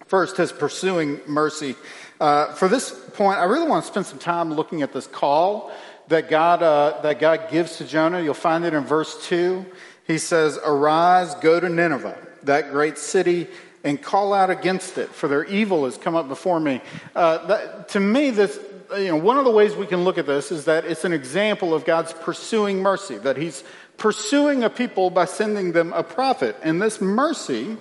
First, 0.06 0.38
his 0.38 0.52
pursuing 0.52 1.20
mercy. 1.28 1.76
Uh, 2.20 2.54
for 2.54 2.68
this 2.68 2.92
point, 3.14 3.40
I 3.40 3.46
really 3.46 3.68
want 3.68 3.84
to 3.84 3.92
spend 3.92 4.06
some 4.06 4.20
time 4.20 4.54
looking 4.54 4.82
at 4.82 4.94
this 4.94 5.08
call 5.08 5.72
that 6.08 6.30
God, 6.30 6.64
uh, 6.64 7.02
that 7.02 7.20
God 7.20 7.50
gives 7.52 7.78
to 7.78 7.86
Jonah. 7.86 8.22
You'll 8.22 8.34
find 8.34 8.64
it 8.64 8.74
in 8.74 8.84
verse 8.84 9.28
2. 9.28 9.66
He 10.06 10.18
says, 10.18 10.58
Arise, 10.64 11.36
go 11.36 11.60
to 11.60 11.68
Nineveh, 11.68 12.18
that 12.44 12.72
great 12.72 12.98
city, 12.98 13.48
and 13.84 14.02
call 14.02 14.34
out 14.34 14.50
against 14.50 14.98
it, 14.98 15.10
for 15.10 15.28
their 15.28 15.44
evil 15.46 15.86
has 15.86 15.98
come 15.98 16.16
up 16.16 16.28
before 16.28 16.60
me. 16.60 16.82
Uh, 17.16 17.46
that, 17.48 17.90
to 17.90 18.00
me, 18.00 18.30
this, 18.30 18.60
you 18.98 19.10
know, 19.10 19.18
one 19.18 19.38
of 19.38 19.46
the 19.46 19.52
ways 19.52 19.76
we 19.76 19.86
can 19.86 20.04
look 20.04 20.18
at 20.18 20.26
this 20.26 20.52
is 20.52 20.66
that 20.66 20.86
it's 20.86 21.04
an 21.04 21.14
example 21.14 21.74
of 21.74 21.86
God's 21.86 22.14
pursuing 22.14 22.82
mercy, 22.82 23.18
that 23.20 23.36
He's 23.38 23.64
pursuing 23.98 24.64
a 24.64 24.70
people 24.70 25.10
by 25.10 25.26
sending 25.26 25.72
them 25.72 25.94
a 25.94 26.04
prophet. 26.04 26.56
And 26.64 26.82
this 26.82 27.02
mercy 27.02 27.78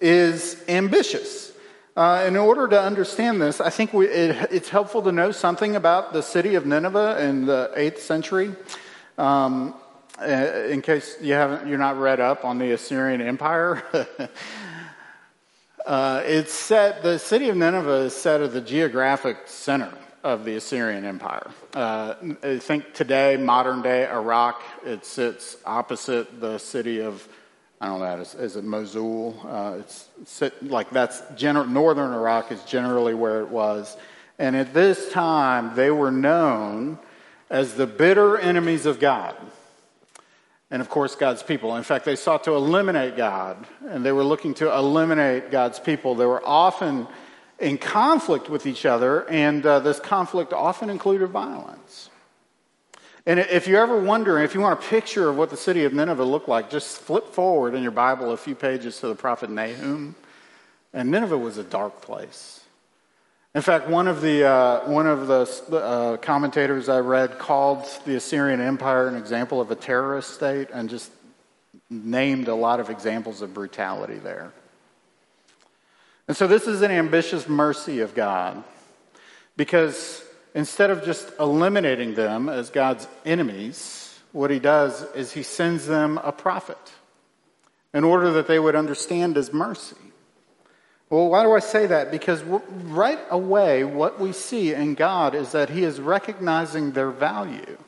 is 0.00 0.62
ambitious. 0.68 1.52
Uh, 1.96 2.24
in 2.26 2.36
order 2.36 2.68
to 2.68 2.80
understand 2.80 3.40
this, 3.40 3.60
I 3.60 3.70
think 3.70 3.94
we, 3.94 4.06
it, 4.06 4.48
it's 4.52 4.68
helpful 4.68 5.02
to 5.02 5.12
know 5.12 5.32
something 5.32 5.76
about 5.76 6.12
the 6.12 6.22
city 6.22 6.54
of 6.54 6.66
Nineveh 6.66 7.24
in 7.24 7.46
the 7.46 7.70
8th 7.74 7.98
century. 7.98 8.54
Um, 9.16 9.74
uh, 10.20 10.24
in 10.24 10.82
case 10.82 11.16
you 11.22 11.32
haven't, 11.32 11.66
you're 11.66 11.78
not 11.78 11.98
read 11.98 12.20
up 12.20 12.44
on 12.44 12.58
the 12.58 12.72
Assyrian 12.72 13.20
Empire. 13.20 13.82
Uh, 15.86 16.20
it's 16.24 16.52
set, 16.52 17.04
the 17.04 17.16
city 17.16 17.48
of 17.48 17.56
Nineveh 17.56 18.06
is 18.06 18.12
set 18.12 18.40
at 18.40 18.52
the 18.52 18.60
geographic 18.60 19.36
center 19.46 19.92
of 20.26 20.44
the 20.44 20.56
Assyrian 20.56 21.04
Empire. 21.04 21.48
Uh, 21.72 22.14
I 22.42 22.58
think 22.58 22.94
today, 22.94 23.36
modern 23.36 23.80
day 23.80 24.10
Iraq, 24.10 24.60
it 24.84 25.06
sits 25.06 25.56
opposite 25.64 26.40
the 26.40 26.58
city 26.58 27.00
of, 27.00 27.28
I 27.80 27.86
don't 27.86 28.00
know, 28.00 28.20
is, 28.20 28.34
is 28.34 28.56
it 28.56 28.64
Mosul? 28.64 29.38
Uh, 29.46 29.76
it's 29.78 30.08
sit, 30.24 30.60
like 30.64 30.90
that's 30.90 31.22
general, 31.36 31.64
northern 31.66 32.12
Iraq 32.12 32.50
is 32.50 32.60
generally 32.64 33.14
where 33.14 33.40
it 33.42 33.50
was. 33.50 33.96
And 34.36 34.56
at 34.56 34.74
this 34.74 35.12
time, 35.12 35.76
they 35.76 35.92
were 35.92 36.10
known 36.10 36.98
as 37.48 37.74
the 37.74 37.86
bitter 37.86 38.36
enemies 38.36 38.84
of 38.84 38.98
God 38.98 39.36
and 40.72 40.82
of 40.82 40.90
course 40.90 41.14
God's 41.14 41.44
people. 41.44 41.76
In 41.76 41.84
fact, 41.84 42.04
they 42.04 42.16
sought 42.16 42.42
to 42.44 42.54
eliminate 42.54 43.16
God, 43.16 43.64
and 43.88 44.04
they 44.04 44.10
were 44.10 44.24
looking 44.24 44.54
to 44.54 44.74
eliminate 44.74 45.52
God's 45.52 45.78
people. 45.78 46.16
They 46.16 46.26
were 46.26 46.44
often 46.44 47.06
in 47.58 47.78
conflict 47.78 48.50
with 48.50 48.66
each 48.66 48.84
other, 48.84 49.28
and 49.30 49.64
uh, 49.64 49.78
this 49.80 49.98
conflict 49.98 50.52
often 50.52 50.90
included 50.90 51.28
violence. 51.28 52.10
And 53.24 53.40
if 53.40 53.66
you're 53.66 53.82
ever 53.82 54.00
wondering, 54.00 54.44
if 54.44 54.54
you 54.54 54.60
want 54.60 54.78
a 54.78 54.86
picture 54.86 55.28
of 55.28 55.36
what 55.36 55.50
the 55.50 55.56
city 55.56 55.84
of 55.84 55.92
Nineveh 55.92 56.24
looked 56.24 56.48
like, 56.48 56.70
just 56.70 56.98
flip 56.98 57.26
forward 57.32 57.74
in 57.74 57.82
your 57.82 57.90
Bible 57.90 58.30
a 58.30 58.36
few 58.36 58.54
pages 58.54 59.00
to 59.00 59.08
the 59.08 59.16
prophet 59.16 59.50
Nahum. 59.50 60.14
And 60.92 61.10
Nineveh 61.10 61.36
was 61.36 61.58
a 61.58 61.64
dark 61.64 62.00
place. 62.00 62.60
In 63.56 63.62
fact, 63.62 63.88
one 63.88 64.06
of 64.06 64.20
the, 64.20 64.44
uh, 64.44 64.88
one 64.88 65.06
of 65.06 65.26
the 65.26 65.76
uh, 65.76 66.18
commentators 66.18 66.88
I 66.88 67.00
read 67.00 67.38
called 67.38 67.84
the 68.04 68.14
Assyrian 68.14 68.60
Empire 68.60 69.08
an 69.08 69.16
example 69.16 69.60
of 69.60 69.70
a 69.70 69.74
terrorist 69.74 70.34
state 70.34 70.68
and 70.72 70.88
just 70.88 71.10
named 71.90 72.48
a 72.48 72.54
lot 72.54 72.80
of 72.80 72.90
examples 72.90 73.42
of 73.42 73.54
brutality 73.54 74.18
there. 74.18 74.52
And 76.28 76.36
so 76.36 76.46
this 76.46 76.66
is 76.66 76.82
an 76.82 76.90
ambitious 76.90 77.48
mercy 77.48 78.00
of 78.00 78.14
God 78.14 78.62
because 79.56 80.24
instead 80.54 80.90
of 80.90 81.04
just 81.04 81.30
eliminating 81.38 82.14
them 82.14 82.48
as 82.48 82.70
God's 82.70 83.06
enemies, 83.24 84.18
what 84.32 84.50
he 84.50 84.58
does 84.58 85.02
is 85.14 85.32
he 85.32 85.42
sends 85.42 85.86
them 85.86 86.18
a 86.18 86.32
prophet 86.32 86.78
in 87.94 88.04
order 88.04 88.32
that 88.32 88.48
they 88.48 88.58
would 88.58 88.74
understand 88.74 89.36
his 89.36 89.52
mercy. 89.52 89.96
Well, 91.08 91.28
why 91.28 91.44
do 91.44 91.52
I 91.52 91.60
say 91.60 91.86
that? 91.86 92.10
Because 92.10 92.42
right 92.42 93.20
away, 93.30 93.84
what 93.84 94.18
we 94.18 94.32
see 94.32 94.74
in 94.74 94.94
God 94.94 95.34
is 95.34 95.52
that 95.52 95.70
He 95.70 95.84
is 95.84 96.00
recognizing 96.00 96.92
their 96.92 97.10
value. 97.10 97.78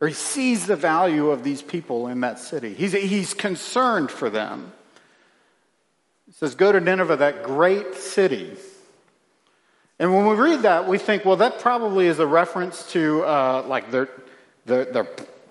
Or 0.00 0.08
He 0.08 0.14
sees 0.14 0.66
the 0.66 0.74
value 0.74 1.30
of 1.30 1.44
these 1.44 1.62
people 1.62 2.08
in 2.08 2.20
that 2.20 2.40
city. 2.40 2.74
He's, 2.74 2.92
he's 2.92 3.34
concerned 3.34 4.10
for 4.10 4.30
them. 4.30 4.72
Says, 6.42 6.56
Go 6.56 6.72
to 6.72 6.80
Nineveh, 6.80 7.18
that 7.18 7.44
great 7.44 7.94
city. 7.94 8.56
And 10.00 10.12
when 10.12 10.26
we 10.26 10.34
read 10.34 10.62
that, 10.62 10.88
we 10.88 10.98
think, 10.98 11.24
well, 11.24 11.36
that 11.36 11.60
probably 11.60 12.08
is 12.08 12.18
a 12.18 12.26
reference 12.26 12.90
to 12.90 13.22
uh, 13.22 13.64
like 13.68 13.92
their, 13.92 14.08
their, 14.66 14.86
their 14.86 15.04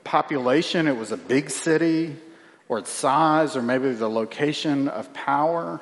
population. 0.03 0.89
It 0.89 0.97
was 0.97 1.13
a 1.13 1.17
big 1.17 1.49
city, 1.49 2.17
or 2.67 2.79
its 2.79 2.89
size, 2.89 3.55
or 3.55 3.61
maybe 3.61 3.93
the 3.93 4.09
location 4.09 4.89
of 4.89 5.13
power. 5.13 5.79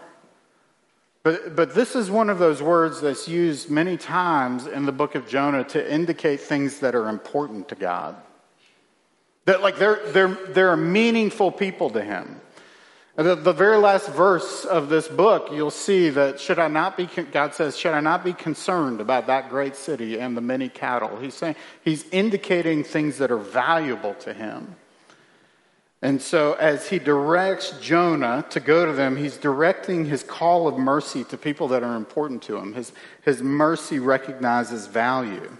But, 1.23 1.55
but 1.55 1.73
this 1.73 1.95
is 1.95 2.11
one 2.11 2.29
of 2.29 2.37
those 2.37 2.61
words 2.61 3.01
that's 3.01 3.27
used 3.27 3.67
many 3.67 3.97
times 3.97 4.67
in 4.67 4.85
the 4.85 4.91
book 4.91 5.15
of 5.15 5.27
Jonah 5.27 5.63
to 5.69 5.91
indicate 5.91 6.41
things 6.41 6.81
that 6.81 6.93
are 6.93 7.09
important 7.09 7.69
to 7.69 7.75
God. 7.75 8.15
That, 9.45 9.63
like, 9.63 9.79
they're, 9.79 10.05
they're, 10.11 10.37
they're 10.49 10.77
meaningful 10.77 11.51
people 11.51 11.89
to 11.89 12.03
him. 12.03 12.39
The, 13.19 13.35
the 13.35 13.51
very 13.51 13.75
last 13.75 14.07
verse 14.07 14.63
of 14.63 14.87
this 14.87 15.09
book, 15.09 15.49
you'll 15.51 15.71
see 15.71 16.07
that 16.07 16.39
should 16.39 16.57
I 16.57 16.69
not 16.69 16.95
be, 16.95 17.05
God 17.05 17.53
says, 17.53 17.77
should 17.77 17.91
I 17.91 17.99
not 17.99 18.23
be 18.23 18.31
concerned 18.31 19.01
about 19.01 19.27
that 19.27 19.49
great 19.49 19.75
city 19.75 20.17
and 20.17 20.37
the 20.37 20.41
many 20.41 20.69
cattle? 20.69 21.17
He's 21.17 21.33
saying, 21.33 21.57
he's 21.83 22.05
indicating 22.11 22.85
things 22.85 23.17
that 23.17 23.29
are 23.29 23.37
valuable 23.37 24.13
to 24.21 24.33
him. 24.33 24.73
And 26.01 26.21
so, 26.21 26.53
as 26.53 26.87
he 26.87 26.97
directs 26.97 27.71
Jonah 27.81 28.45
to 28.51 28.61
go 28.61 28.85
to 28.85 28.93
them, 28.93 29.17
he's 29.17 29.35
directing 29.35 30.05
his 30.05 30.23
call 30.23 30.69
of 30.69 30.77
mercy 30.77 31.25
to 31.25 31.35
people 31.35 31.67
that 31.67 31.83
are 31.83 31.97
important 31.97 32.41
to 32.43 32.55
him. 32.55 32.73
His, 32.73 32.93
his 33.23 33.43
mercy 33.43 33.99
recognizes 33.99 34.87
value. 34.87 35.57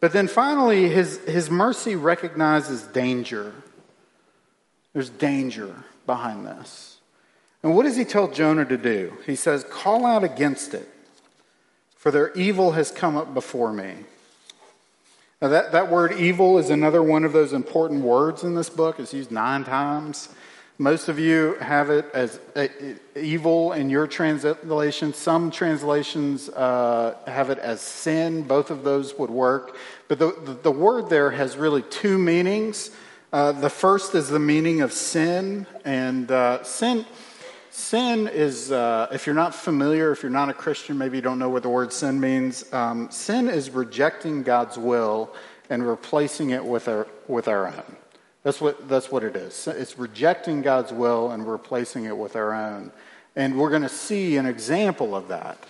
But 0.00 0.12
then 0.12 0.26
finally, 0.26 0.88
his, 0.88 1.18
his 1.18 1.50
mercy 1.50 1.94
recognizes 1.94 2.82
danger. 2.82 3.54
There's 4.92 5.10
danger 5.10 5.84
behind 6.08 6.44
this. 6.44 6.96
And 7.62 7.76
what 7.76 7.84
does 7.84 7.96
he 7.96 8.04
tell 8.04 8.26
Jonah 8.26 8.64
to 8.64 8.76
do? 8.76 9.16
He 9.24 9.36
says, 9.36 9.62
Call 9.62 10.04
out 10.04 10.24
against 10.24 10.74
it, 10.74 10.88
for 11.96 12.10
their 12.10 12.32
evil 12.32 12.72
has 12.72 12.90
come 12.90 13.16
up 13.16 13.32
before 13.32 13.72
me. 13.72 13.94
Now, 15.40 15.48
that, 15.48 15.70
that 15.70 15.88
word 15.88 16.14
evil 16.14 16.58
is 16.58 16.68
another 16.70 17.00
one 17.00 17.22
of 17.24 17.32
those 17.32 17.52
important 17.52 18.02
words 18.02 18.42
in 18.42 18.56
this 18.56 18.68
book. 18.68 18.98
It's 18.98 19.14
used 19.14 19.30
nine 19.30 19.62
times. 19.62 20.30
Most 20.80 21.08
of 21.08 21.18
you 21.18 21.54
have 21.60 21.90
it 21.90 22.06
as 22.14 22.40
uh, 22.56 22.68
evil 23.16 23.72
in 23.72 23.90
your 23.90 24.06
translation. 24.06 25.12
Some 25.12 25.50
translations 25.50 26.48
uh, 26.48 27.16
have 27.26 27.50
it 27.50 27.58
as 27.58 27.80
sin. 27.80 28.42
Both 28.42 28.70
of 28.70 28.84
those 28.84 29.16
would 29.18 29.30
work. 29.30 29.76
But 30.06 30.20
the, 30.20 30.36
the, 30.44 30.52
the 30.54 30.70
word 30.70 31.08
there 31.08 31.30
has 31.30 31.56
really 31.56 31.82
two 31.82 32.16
meanings. 32.16 32.92
Uh, 33.32 33.52
the 33.52 33.70
first 33.70 34.14
is 34.14 34.28
the 34.28 34.38
meaning 34.38 34.80
of 34.80 34.92
sin, 34.92 35.66
and 35.84 36.30
uh, 36.30 36.62
sin 36.62 37.04
Sin 37.78 38.26
is, 38.26 38.72
uh, 38.72 39.06
if 39.12 39.24
you're 39.24 39.36
not 39.36 39.54
familiar, 39.54 40.10
if 40.10 40.24
you're 40.24 40.32
not 40.32 40.48
a 40.48 40.52
Christian, 40.52 40.98
maybe 40.98 41.16
you 41.16 41.22
don't 41.22 41.38
know 41.38 41.48
what 41.48 41.62
the 41.62 41.68
word 41.68 41.92
sin 41.92 42.18
means. 42.18 42.70
Um, 42.72 43.08
sin 43.12 43.48
is 43.48 43.70
rejecting 43.70 44.42
God's 44.42 44.76
will 44.76 45.32
and 45.70 45.86
replacing 45.86 46.50
it 46.50 46.64
with 46.64 46.88
our, 46.88 47.06
with 47.28 47.46
our 47.46 47.68
own. 47.68 47.96
That's 48.42 48.60
what, 48.60 48.88
that's 48.88 49.12
what 49.12 49.22
it 49.22 49.36
is. 49.36 49.68
It's 49.68 49.96
rejecting 49.96 50.60
God's 50.60 50.92
will 50.92 51.30
and 51.30 51.48
replacing 51.48 52.06
it 52.06 52.18
with 52.18 52.34
our 52.34 52.52
own. 52.52 52.90
And 53.36 53.56
we're 53.56 53.70
going 53.70 53.82
to 53.82 53.88
see 53.88 54.38
an 54.38 54.46
example 54.46 55.14
of 55.14 55.28
that. 55.28 55.64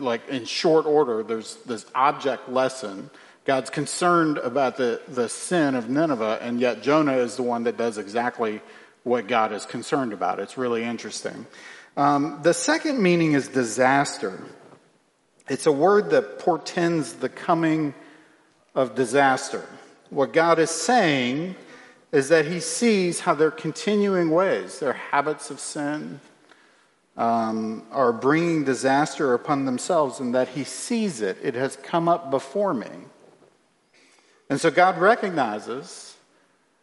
Like 0.00 0.26
in 0.30 0.46
short 0.46 0.86
order, 0.86 1.22
there's 1.22 1.56
this 1.66 1.84
object 1.94 2.48
lesson. 2.48 3.10
God's 3.46 3.70
concerned 3.70 4.38
about 4.38 4.76
the, 4.76 5.00
the 5.06 5.28
sin 5.28 5.76
of 5.76 5.88
Nineveh, 5.88 6.40
and 6.42 6.60
yet 6.60 6.82
Jonah 6.82 7.18
is 7.18 7.36
the 7.36 7.44
one 7.44 7.62
that 7.64 7.76
does 7.76 7.96
exactly 7.96 8.60
what 9.04 9.28
God 9.28 9.52
is 9.52 9.64
concerned 9.64 10.12
about. 10.12 10.40
It's 10.40 10.58
really 10.58 10.82
interesting. 10.82 11.46
Um, 11.96 12.40
the 12.42 12.52
second 12.52 13.00
meaning 13.00 13.34
is 13.34 13.46
disaster. 13.46 14.42
It's 15.48 15.66
a 15.66 15.72
word 15.72 16.10
that 16.10 16.40
portends 16.40 17.12
the 17.12 17.28
coming 17.28 17.94
of 18.74 18.96
disaster. 18.96 19.64
What 20.10 20.32
God 20.32 20.58
is 20.58 20.70
saying 20.70 21.54
is 22.10 22.30
that 22.30 22.46
He 22.46 22.58
sees 22.58 23.20
how 23.20 23.34
their 23.34 23.52
continuing 23.52 24.30
ways, 24.30 24.80
their 24.80 24.94
habits 24.94 25.52
of 25.52 25.60
sin, 25.60 26.20
um, 27.16 27.84
are 27.92 28.12
bringing 28.12 28.64
disaster 28.64 29.34
upon 29.34 29.66
themselves, 29.66 30.18
and 30.18 30.34
that 30.34 30.48
He 30.48 30.64
sees 30.64 31.20
it. 31.20 31.38
It 31.44 31.54
has 31.54 31.76
come 31.76 32.08
up 32.08 32.32
before 32.32 32.74
me. 32.74 32.88
And 34.48 34.60
so 34.60 34.70
God 34.70 34.98
recognizes 34.98 36.16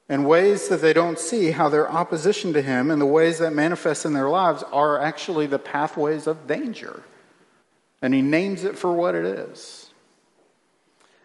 in 0.09 0.25
ways 0.25 0.67
that 0.67 0.81
they 0.81 0.93
don't 0.93 1.17
see 1.17 1.51
how 1.51 1.69
their 1.69 1.89
opposition 1.89 2.53
to 2.53 2.61
him 2.61 2.91
and 2.91 3.01
the 3.01 3.05
ways 3.05 3.39
that 3.39 3.53
manifest 3.53 4.05
in 4.05 4.13
their 4.13 4.29
lives 4.29 4.63
are 4.71 4.99
actually 4.99 5.47
the 5.47 5.59
pathways 5.59 6.27
of 6.27 6.45
danger. 6.45 7.03
And 8.01 8.13
he 8.13 8.21
names 8.21 8.65
it 8.65 8.77
for 8.77 8.91
what 8.91 9.15
it 9.15 9.25
is. 9.25 9.89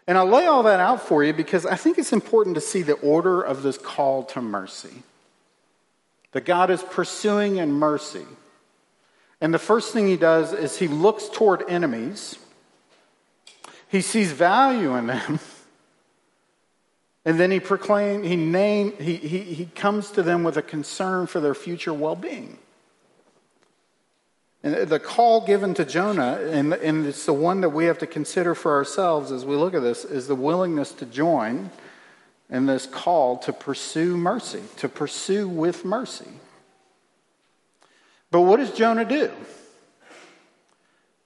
And 0.07 0.17
I 0.17 0.21
lay 0.21 0.47
all 0.47 0.63
that 0.63 0.79
out 0.79 1.01
for 1.01 1.23
you 1.23 1.33
because 1.33 1.65
I 1.65 1.75
think 1.75 1.97
it's 1.99 2.13
important 2.13 2.55
to 2.55 2.61
see 2.61 2.81
the 2.81 2.93
order 2.93 3.41
of 3.41 3.61
this 3.61 3.77
call 3.77 4.23
to 4.25 4.41
mercy. 4.41 5.03
That 6.31 6.45
God 6.45 6.71
is 6.71 6.81
pursuing 6.81 7.57
in 7.57 7.71
mercy. 7.71 8.25
And 9.41 9.53
the 9.53 9.59
first 9.59 9.93
thing 9.93 10.07
he 10.07 10.17
does 10.17 10.53
is 10.53 10.77
he 10.77 10.87
looks 10.87 11.29
toward 11.29 11.69
enemies. 11.69 12.39
He 13.89 14.01
sees 14.01 14.31
value 14.31 14.95
in 14.95 15.07
them. 15.07 15.39
And 17.29 17.39
then 17.39 17.51
he 17.51 17.59
proclaims, 17.59 18.25
he 18.25 18.35
name, 18.35 18.91
he, 18.97 19.15
he, 19.15 19.41
he 19.41 19.65
comes 19.65 20.09
to 20.13 20.23
them 20.23 20.43
with 20.43 20.57
a 20.57 20.63
concern 20.63 21.27
for 21.27 21.39
their 21.39 21.53
future 21.53 21.93
well-being. 21.93 22.57
And 24.63 24.89
the 24.89 24.99
call 24.99 25.45
given 25.45 25.75
to 25.75 25.85
Jonah, 25.85 26.39
and, 26.41 26.73
and 26.73 27.05
it's 27.05 27.27
the 27.27 27.33
one 27.33 27.61
that 27.61 27.69
we 27.69 27.85
have 27.85 27.99
to 27.99 28.07
consider 28.07 28.55
for 28.55 28.73
ourselves 28.73 29.31
as 29.31 29.45
we 29.45 29.55
look 29.55 29.75
at 29.75 29.83
this, 29.83 30.05
is 30.05 30.25
the 30.25 30.33
willingness 30.33 30.91
to 30.93 31.05
join 31.05 31.69
in 32.49 32.65
this 32.65 32.87
call 32.87 33.37
to 33.37 33.53
pursue 33.53 34.17
mercy, 34.17 34.63
to 34.77 34.89
pursue 34.89 35.47
with 35.47 35.85
mercy. 35.85 36.31
But 38.31 38.41
what 38.41 38.57
does 38.57 38.71
Jonah 38.71 39.05
do? 39.05 39.31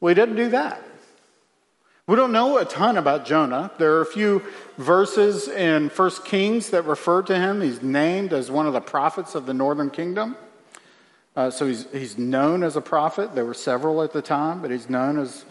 Well, 0.02 0.10
he 0.10 0.16
doesn't 0.16 0.36
do 0.36 0.50
that. 0.50 0.84
We 2.06 2.18
don't 2.18 2.34
know 2.34 2.58
a 2.58 2.66
ton 2.66 2.98
about 2.98 3.26
Jonah. 3.26 3.72
There 3.78 3.94
are 3.94 4.02
a 4.02 4.06
few 4.06 4.42
verses 4.78 5.48
in 5.48 5.88
1 5.88 6.12
Kings 6.26 6.72
that 6.72 6.86
refer 6.86 7.22
to 7.22 7.34
him. 7.34 7.62
He's 7.62 7.82
named 7.82 8.34
as 8.34 8.52
one 8.52 8.68
of 8.68 8.74
the 8.74 8.82
prophets 8.82 9.36
of 9.36 9.46
the 9.46 9.54
northern 9.54 9.90
kingdom. 9.90 10.36
Uh, 11.34 11.50
so 11.50 11.66
he's, 11.66 11.90
he's 11.94 12.18
known 12.18 12.62
as 12.62 12.76
a 12.76 12.82
prophet. 12.82 13.36
There 13.36 13.46
were 13.46 13.54
several 13.54 14.04
at 14.04 14.12
the 14.12 14.22
time, 14.22 14.62
but 14.62 14.70
he's 14.70 14.90
known 14.90 15.18
as, 15.18 15.46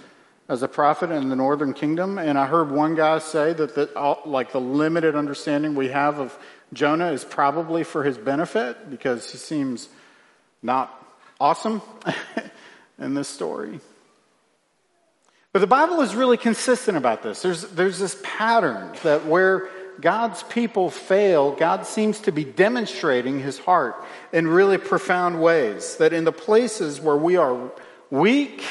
as 0.46 0.62
a 0.62 0.68
prophet 0.68 1.10
in 1.10 1.30
the 1.30 1.36
northern 1.36 1.72
kingdom. 1.72 2.18
And 2.18 2.38
I 2.38 2.46
heard 2.46 2.70
one 2.70 2.96
guy 2.96 3.18
say 3.20 3.54
that 3.54 3.74
the, 3.74 3.98
all, 3.98 4.20
like 4.26 4.52
the 4.52 4.60
limited 4.60 5.16
understanding 5.16 5.74
we 5.74 5.88
have 5.88 6.18
of 6.18 6.38
Jonah 6.74 7.12
is 7.12 7.24
probably 7.24 7.82
for 7.82 8.04
his 8.04 8.18
benefit 8.18 8.90
because 8.90 9.32
he 9.32 9.38
seems 9.38 9.88
not 10.62 10.92
awesome 11.40 11.80
in 12.98 13.14
this 13.14 13.28
story. 13.28 13.80
But 15.52 15.58
the 15.58 15.66
Bible 15.66 16.00
is 16.00 16.14
really 16.14 16.38
consistent 16.38 16.96
about 16.96 17.22
this. 17.22 17.42
There's, 17.42 17.62
there's 17.72 17.98
this 17.98 18.18
pattern 18.22 18.96
that 19.02 19.26
where 19.26 19.68
God's 20.00 20.42
people 20.44 20.90
fail, 20.90 21.52
God 21.52 21.86
seems 21.86 22.20
to 22.20 22.32
be 22.32 22.44
demonstrating 22.44 23.38
his 23.38 23.58
heart 23.58 24.02
in 24.32 24.48
really 24.48 24.78
profound 24.78 25.42
ways. 25.42 25.96
That 25.96 26.14
in 26.14 26.24
the 26.24 26.32
places 26.32 27.00
where 27.00 27.16
we 27.16 27.36
are 27.36 27.70
weak 28.10 28.64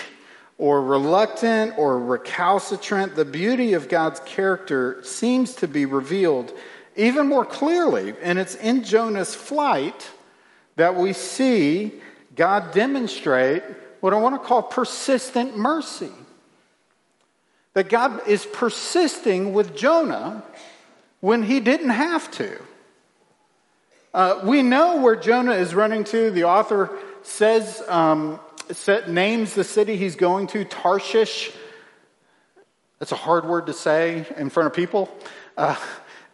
or 0.58 0.82
reluctant 0.82 1.78
or 1.78 2.00
recalcitrant, 2.00 3.16
the 3.16 3.26
beauty 3.26 3.74
of 3.74 3.88
God's 3.88 4.20
character 4.22 5.04
seems 5.04 5.54
to 5.56 5.68
be 5.68 5.86
revealed 5.86 6.52
even 6.96 7.28
more 7.28 7.46
clearly. 7.46 8.16
And 8.24 8.40
it's 8.40 8.56
in 8.56 8.84
Jonah's 8.84 9.36
flight 9.36 10.10
that 10.78 10.96
we 10.96 11.14
see 11.14 12.02
God 12.36 12.74
demonstrate 12.74 13.62
what 14.00 14.14
I 14.14 14.18
want 14.18 14.42
to 14.42 14.48
call 14.48 14.64
persistent 14.64 15.56
mercy. 15.56 16.10
That 17.74 17.90
God 17.90 18.28
is 18.28 18.46
persisting 18.46 19.54
with 19.54 19.76
Jonah 19.76 20.44
when 21.22 21.44
he 21.44 21.60
didn't 21.60 21.90
have 21.90 22.30
to. 22.32 22.62
Uh, 24.14 24.42
we 24.44 24.62
know 24.62 24.98
where 24.98 25.16
Jonah 25.16 25.54
is 25.54 25.74
running 25.74 26.04
to. 26.06 26.32
The 26.32 26.44
author 26.44 26.90
says, 27.24 27.82
um, 27.88 28.40
set, 28.72 29.10
names 29.10 29.54
the 29.54 29.64
city 29.64 29.96
he's 29.96 30.16
going 30.16 30.48
to, 30.48 30.66
Tarshish. 30.66 31.52
That's 33.00 33.14
a 33.14 33.16
hard 33.18 33.46
word 33.46 33.68
to 33.68 33.74
say 33.74 34.26
in 34.38 34.50
front 34.50 34.68
of 34.68 34.74
people. 34.74 35.10
Uh, 35.56 35.78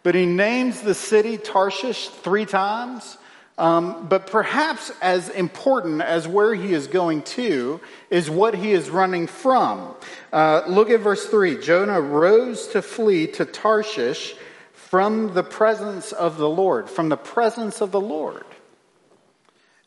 but 0.02 0.16
he 0.16 0.26
names 0.26 0.82
the 0.82 0.96
city 0.96 1.38
Tarshish 1.38 2.08
three 2.08 2.46
times. 2.46 3.18
Um, 3.58 4.08
but 4.08 4.28
perhaps 4.28 4.92
as 5.02 5.30
important 5.30 6.02
as 6.02 6.28
where 6.28 6.54
he 6.54 6.74
is 6.74 6.86
going 6.86 7.24
to 7.24 7.82
is 8.12 8.30
what 8.30 8.54
he 8.54 8.72
is 8.72 8.90
running 8.90 9.26
from. 9.26 9.96
Uh, 10.32 10.62
look 10.68 10.92
at 10.92 11.00
verse 11.00 11.26
3. 11.26 11.60
Jonah 11.60 12.00
rose 12.00 12.68
to 12.68 12.84
flee 12.84 13.26
to 13.28 13.46
Tarshish 13.46 14.36
from 14.74 15.34
the 15.34 15.44
presence 15.44 16.12
of 16.12 16.38
the 16.38 16.48
Lord, 16.48 16.88
from 16.88 17.10
the 17.10 17.18
presence 17.18 17.82
of 17.82 17.92
the 17.92 18.00
Lord. 18.00 18.46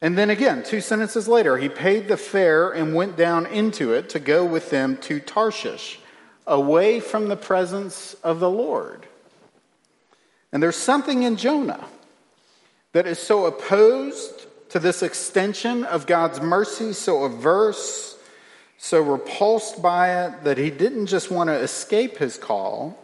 And 0.03 0.19
then 0.19 0.31
again, 0.31 0.65
two 0.65 0.81
sentences 0.81 1.29
later, 1.29 1.57
he 1.57 1.69
paid 1.69 2.09
the 2.09 2.17
fare 2.17 2.71
and 2.71 2.95
went 2.95 3.17
down 3.17 3.47
into 3.47 3.93
it 3.93 4.09
to 4.11 4.19
go 4.19 4.45
with 4.45 4.71
them 4.71 4.97
to 5.03 5.21
Tarshish, 5.21 6.01
away 6.47 7.01
from 7.01 7.29
the 7.29 7.37
presence 7.37 8.15
of 8.25 8.41
the 8.41 8.51
Lord. 8.51 9.07
And 10.53 10.63
there's 10.63 10.77
something 10.77 11.23
in 11.23 11.37
Jonah 11.37 11.87
that 12.93 13.07
is 13.07 13.19
so 13.19 13.47
opposed 13.47 14.47
to 14.71 14.79
this 14.79 15.03
extension 15.03 15.85
of 15.85 16.07
God's 16.07 16.41
mercy, 16.41 16.93
so 16.93 17.25
averse, 17.25 18.17
so 18.79 19.01
repulsed 19.01 19.83
by 19.83 20.27
it, 20.27 20.45
that 20.45 20.59
he 20.59 20.71
didn't 20.71 21.07
just 21.07 21.31
want 21.31 21.49
to 21.49 21.55
escape 21.55 22.19
his 22.19 22.37
call, 22.37 22.99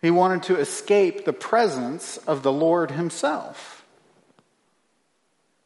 he 0.00 0.10
wanted 0.10 0.44
to 0.44 0.56
escape 0.56 1.24
the 1.24 1.32
presence 1.32 2.18
of 2.18 2.42
the 2.42 2.52
Lord 2.52 2.92
himself. 2.92 3.84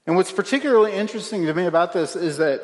And 0.07 0.17
what's 0.17 0.33
particularly 0.33 0.93
interesting 0.93 1.47
to 1.47 1.55
me 1.55 1.67
about 1.67 1.93
this 1.93 2.17
is 2.17 2.39
that 2.39 2.63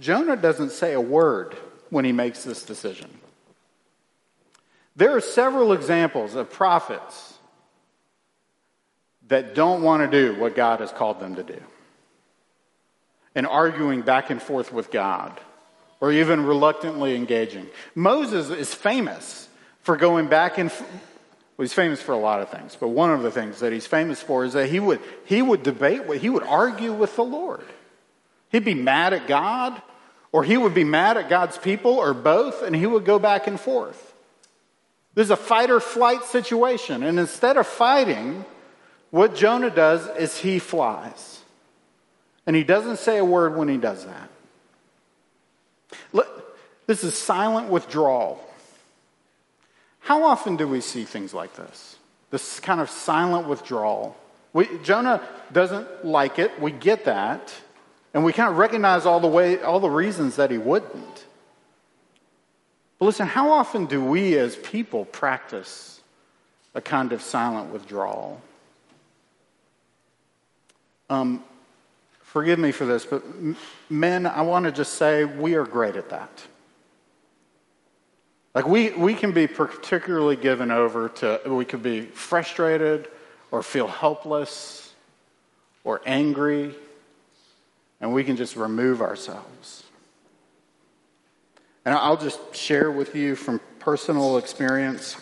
Jonah 0.00 0.36
doesn't 0.36 0.70
say 0.70 0.92
a 0.94 1.00
word 1.00 1.56
when 1.90 2.04
he 2.04 2.12
makes 2.12 2.44
this 2.44 2.62
decision. 2.62 3.10
There 4.96 5.14
are 5.14 5.20
several 5.20 5.72
examples 5.72 6.34
of 6.34 6.50
prophets 6.50 7.34
that 9.30 9.54
don't 9.54 9.82
want 9.82 10.08
to 10.08 10.20
do 10.20 10.38
what 10.38 10.54
God 10.54 10.80
has 10.80 10.92
called 10.92 11.18
them 11.20 11.36
to 11.36 11.42
do 11.42 11.60
and 13.34 13.46
arguing 13.46 14.02
back 14.02 14.28
and 14.30 14.42
forth 14.42 14.72
with 14.72 14.90
God 14.90 15.40
or 16.00 16.12
even 16.12 16.44
reluctantly 16.44 17.14
engaging. 17.14 17.66
Moses 17.94 18.50
is 18.50 18.74
famous 18.74 19.48
for 19.82 19.96
going 19.96 20.26
back 20.26 20.58
and 20.58 20.70
well, 20.70 21.64
he's 21.64 21.72
famous 21.72 22.02
for 22.02 22.12
a 22.12 22.18
lot 22.18 22.40
of 22.40 22.50
things, 22.50 22.76
but 22.78 22.88
one 22.88 23.10
of 23.10 23.22
the 23.22 23.30
things 23.30 23.60
that 23.60 23.72
he's 23.72 23.86
famous 23.86 24.20
for 24.20 24.44
is 24.44 24.54
that 24.54 24.68
he 24.68 24.80
would 24.80 25.00
he 25.24 25.42
would 25.42 25.62
debate, 25.62 26.02
he 26.20 26.28
would 26.28 26.42
argue 26.42 26.92
with 26.92 27.14
the 27.16 27.24
Lord. 27.24 27.64
He'd 28.50 28.64
be 28.64 28.74
mad 28.74 29.12
at 29.12 29.28
God, 29.28 29.80
or 30.32 30.42
he 30.42 30.56
would 30.56 30.74
be 30.74 30.84
mad 30.84 31.16
at 31.16 31.28
God's 31.28 31.56
people, 31.56 31.92
or 31.92 32.14
both, 32.14 32.62
and 32.62 32.74
he 32.74 32.86
would 32.86 33.04
go 33.04 33.20
back 33.20 33.46
and 33.46 33.60
forth. 33.60 34.12
There's 35.14 35.30
a 35.30 35.36
fight 35.36 35.70
or 35.70 35.78
flight 35.78 36.24
situation, 36.24 37.04
and 37.04 37.20
instead 37.20 37.56
of 37.56 37.66
fighting, 37.66 38.44
what 39.10 39.34
Jonah 39.34 39.70
does 39.70 40.06
is 40.16 40.38
he 40.38 40.58
flies. 40.58 41.40
And 42.46 42.56
he 42.56 42.64
doesn't 42.64 42.98
say 42.98 43.18
a 43.18 43.24
word 43.24 43.56
when 43.56 43.68
he 43.68 43.76
does 43.76 44.04
that. 44.06 44.30
This 46.90 47.04
is 47.04 47.16
silent 47.16 47.68
withdrawal. 47.68 48.44
How 50.00 50.24
often 50.24 50.56
do 50.56 50.66
we 50.66 50.80
see 50.80 51.04
things 51.04 51.32
like 51.32 51.54
this? 51.54 51.94
This 52.32 52.58
kind 52.58 52.80
of 52.80 52.90
silent 52.90 53.46
withdrawal. 53.46 54.16
We, 54.52 54.66
Jonah 54.82 55.22
doesn't 55.52 56.04
like 56.04 56.40
it. 56.40 56.60
We 56.60 56.72
get 56.72 57.04
that. 57.04 57.54
And 58.12 58.24
we 58.24 58.32
kind 58.32 58.50
of 58.50 58.58
recognize 58.58 59.06
all 59.06 59.20
the 59.20 59.28
way, 59.28 59.62
all 59.62 59.78
the 59.78 59.88
reasons 59.88 60.34
that 60.34 60.50
he 60.50 60.58
wouldn't. 60.58 61.26
But 62.98 63.04
listen, 63.04 63.28
how 63.28 63.52
often 63.52 63.86
do 63.86 64.04
we 64.04 64.36
as 64.36 64.56
people 64.56 65.04
practice 65.04 66.00
a 66.74 66.80
kind 66.80 67.12
of 67.12 67.22
silent 67.22 67.72
withdrawal? 67.72 68.42
Um, 71.10 71.42
forgive 72.22 72.60
me 72.60 72.70
for 72.70 72.86
this, 72.86 73.04
but 73.04 73.24
men, 73.90 74.26
I 74.26 74.42
want 74.42 74.64
to 74.66 74.72
just 74.72 74.94
say 74.94 75.24
we 75.24 75.54
are 75.54 75.64
great 75.66 75.96
at 75.96 76.08
that. 76.10 76.30
Like 78.54 78.66
we, 78.66 78.90
we 78.90 79.14
can 79.14 79.32
be 79.32 79.48
particularly 79.48 80.36
given 80.36 80.70
over 80.70 81.08
to, 81.08 81.40
we 81.46 81.64
could 81.64 81.82
be 81.82 82.02
frustrated 82.02 83.08
or 83.50 83.62
feel 83.64 83.88
helpless 83.88 84.92
or 85.82 86.00
angry, 86.06 86.76
and 88.00 88.14
we 88.14 88.22
can 88.22 88.36
just 88.36 88.54
remove 88.54 89.02
ourselves. 89.02 89.82
And 91.84 91.94
I'll 91.94 92.16
just 92.16 92.54
share 92.54 92.92
with 92.92 93.16
you 93.16 93.34
from 93.34 93.60
personal 93.80 94.38
experience 94.38 95.16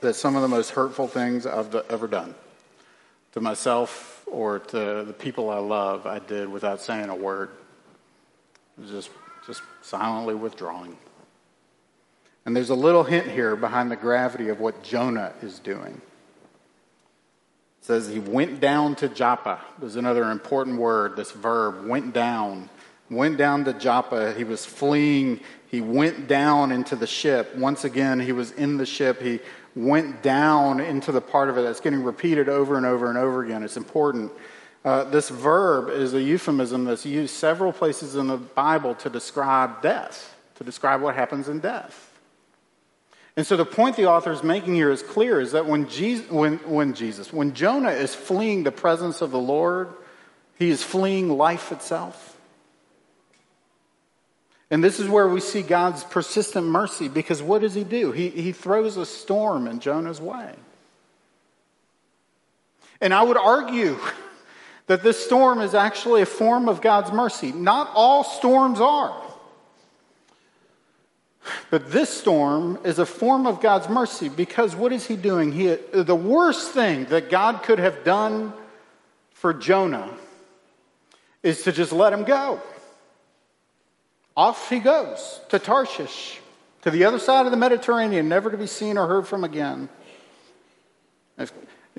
that 0.00 0.14
some 0.14 0.36
of 0.36 0.42
the 0.42 0.48
most 0.48 0.70
hurtful 0.70 1.08
things 1.08 1.44
I've 1.44 1.74
ever 1.90 2.06
done 2.06 2.36
to 3.34 3.40
myself 3.40 4.24
or 4.28 4.60
to 4.60 5.04
the 5.04 5.12
people 5.12 5.50
I 5.50 5.58
love, 5.58 6.06
I 6.06 6.20
did 6.20 6.48
without 6.48 6.80
saying 6.80 7.08
a 7.08 7.16
word. 7.16 7.50
Just, 8.88 9.10
just 9.44 9.60
silently 9.82 10.36
withdrawing. 10.36 10.96
And 12.46 12.54
there's 12.54 12.70
a 12.70 12.76
little 12.76 13.02
hint 13.02 13.26
here 13.26 13.56
behind 13.56 13.90
the 13.90 13.96
gravity 13.96 14.50
of 14.50 14.60
what 14.60 14.84
Jonah 14.84 15.32
is 15.42 15.58
doing. 15.58 16.00
It 17.80 17.84
says 17.84 18.06
he 18.06 18.20
went 18.20 18.60
down 18.60 18.94
to 18.96 19.08
Joppa. 19.08 19.60
There's 19.80 19.96
another 19.96 20.30
important 20.30 20.78
word, 20.78 21.16
this 21.16 21.32
verb, 21.32 21.86
went 21.86 22.14
down. 22.14 22.70
Went 23.10 23.36
down 23.36 23.64
to 23.64 23.72
Joppa. 23.72 24.32
He 24.34 24.44
was 24.44 24.64
fleeing. 24.64 25.40
He 25.66 25.80
went 25.80 26.28
down 26.28 26.70
into 26.70 26.94
the 26.94 27.06
ship. 27.06 27.54
Once 27.56 27.84
again, 27.84 28.20
he 28.20 28.32
was 28.32 28.52
in 28.52 28.76
the 28.76 28.86
ship. 28.86 29.20
He 29.20 29.40
went 29.76 30.22
down 30.22 30.80
into 30.80 31.12
the 31.12 31.20
part 31.20 31.48
of 31.48 31.58
it 31.58 31.62
that's 31.62 31.80
getting 31.80 32.02
repeated 32.02 32.48
over 32.48 32.76
and 32.76 32.86
over 32.86 33.08
and 33.08 33.18
over 33.18 33.42
again. 33.44 33.62
It's 33.62 33.76
important. 33.76 34.32
Uh, 34.84 35.04
this 35.04 35.28
verb 35.28 35.88
is 35.88 36.14
a 36.14 36.22
euphemism 36.22 36.84
that's 36.84 37.06
used 37.06 37.34
several 37.34 37.72
places 37.72 38.16
in 38.16 38.26
the 38.26 38.36
Bible 38.36 38.94
to 38.96 39.10
describe 39.10 39.82
death, 39.82 40.36
to 40.56 40.64
describe 40.64 41.00
what 41.00 41.14
happens 41.14 41.48
in 41.48 41.60
death. 41.60 42.12
And 43.36 43.46
so 43.46 43.56
the 43.56 43.64
point 43.64 43.96
the 43.96 44.06
author 44.06 44.30
is 44.30 44.44
making 44.44 44.74
here 44.74 44.90
is 44.90 45.02
clear 45.02 45.40
is 45.40 45.52
that 45.52 45.66
when 45.66 45.88
Jesus, 45.88 46.30
when, 46.30 46.58
when 46.58 46.94
Jesus, 46.94 47.32
when 47.32 47.54
Jonah 47.54 47.90
is 47.90 48.14
fleeing 48.14 48.62
the 48.62 48.70
presence 48.70 49.22
of 49.22 49.32
the 49.32 49.38
Lord, 49.38 49.88
he 50.56 50.70
is 50.70 50.84
fleeing 50.84 51.30
life 51.30 51.72
itself. 51.72 52.33
And 54.74 54.82
this 54.82 54.98
is 54.98 55.08
where 55.08 55.28
we 55.28 55.38
see 55.38 55.62
God's 55.62 56.02
persistent 56.02 56.66
mercy 56.66 57.06
because 57.06 57.40
what 57.40 57.60
does 57.60 57.74
he 57.74 57.84
do? 57.84 58.10
He, 58.10 58.28
he 58.30 58.50
throws 58.50 58.96
a 58.96 59.06
storm 59.06 59.68
in 59.68 59.78
Jonah's 59.78 60.20
way. 60.20 60.52
And 63.00 63.14
I 63.14 63.22
would 63.22 63.36
argue 63.36 63.96
that 64.88 65.04
this 65.04 65.24
storm 65.24 65.60
is 65.60 65.74
actually 65.74 66.22
a 66.22 66.26
form 66.26 66.68
of 66.68 66.80
God's 66.80 67.12
mercy. 67.12 67.52
Not 67.52 67.88
all 67.94 68.24
storms 68.24 68.80
are. 68.80 69.14
But 71.70 71.92
this 71.92 72.10
storm 72.10 72.80
is 72.82 72.98
a 72.98 73.06
form 73.06 73.46
of 73.46 73.60
God's 73.60 73.88
mercy 73.88 74.28
because 74.28 74.74
what 74.74 74.92
is 74.92 75.06
he 75.06 75.14
doing? 75.14 75.52
He, 75.52 75.76
the 75.92 76.16
worst 76.16 76.72
thing 76.72 77.04
that 77.10 77.30
God 77.30 77.62
could 77.62 77.78
have 77.78 78.02
done 78.02 78.52
for 79.34 79.54
Jonah 79.54 80.10
is 81.44 81.62
to 81.62 81.70
just 81.70 81.92
let 81.92 82.12
him 82.12 82.24
go. 82.24 82.60
Off 84.36 84.68
he 84.68 84.80
goes 84.80 85.40
to 85.48 85.58
Tarshish, 85.58 86.40
to 86.82 86.90
the 86.90 87.04
other 87.04 87.18
side 87.18 87.46
of 87.46 87.52
the 87.52 87.58
Mediterranean, 87.58 88.28
never 88.28 88.50
to 88.50 88.56
be 88.56 88.66
seen 88.66 88.98
or 88.98 89.06
heard 89.06 89.26
from 89.26 89.44
again. 89.44 89.88
If 91.38 91.52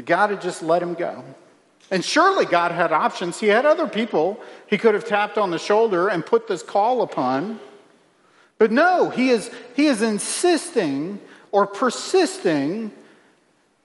God 0.03 0.29
had 0.29 0.41
just 0.41 0.61
let 0.61 0.81
him 0.81 0.93
go. 0.93 1.23
And 1.91 2.03
surely 2.03 2.45
God 2.45 2.71
had 2.71 2.91
options. 2.91 3.39
He 3.39 3.47
had 3.47 3.65
other 3.65 3.87
people 3.87 4.39
he 4.67 4.77
could 4.77 4.95
have 4.95 5.05
tapped 5.05 5.37
on 5.37 5.51
the 5.51 5.59
shoulder 5.59 6.07
and 6.07 6.25
put 6.25 6.47
this 6.47 6.63
call 6.63 7.01
upon. 7.01 7.59
But 8.57 8.71
no, 8.71 9.09
he 9.09 9.29
is, 9.29 9.51
he 9.75 9.85
is 9.85 10.01
insisting 10.01 11.19
or 11.51 11.67
persisting 11.67 12.91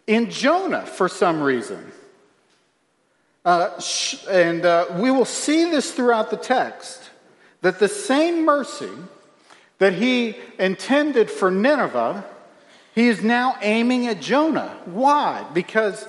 in 0.07 0.31
Jonah 0.31 0.87
for 0.87 1.09
some 1.09 1.43
reason. 1.43 1.93
Uh, 3.45 3.81
and 4.29 4.65
uh, 4.65 4.87
we 4.97 5.11
will 5.11 5.25
see 5.25 5.71
this 5.71 5.93
throughout 5.93 6.31
the 6.31 6.37
text 6.37 7.10
that 7.63 7.79
the 7.79 7.89
same 7.89 8.45
mercy 8.45 8.91
that 9.79 9.95
he 9.95 10.37
intended 10.59 11.31
for 11.31 11.51
Nineveh, 11.51 12.25
he 12.95 13.09
is 13.09 13.23
now 13.23 13.57
aiming 13.63 14.07
at 14.07 14.21
Jonah. 14.21 14.77
Why? 14.85 15.47
Because 15.55 16.07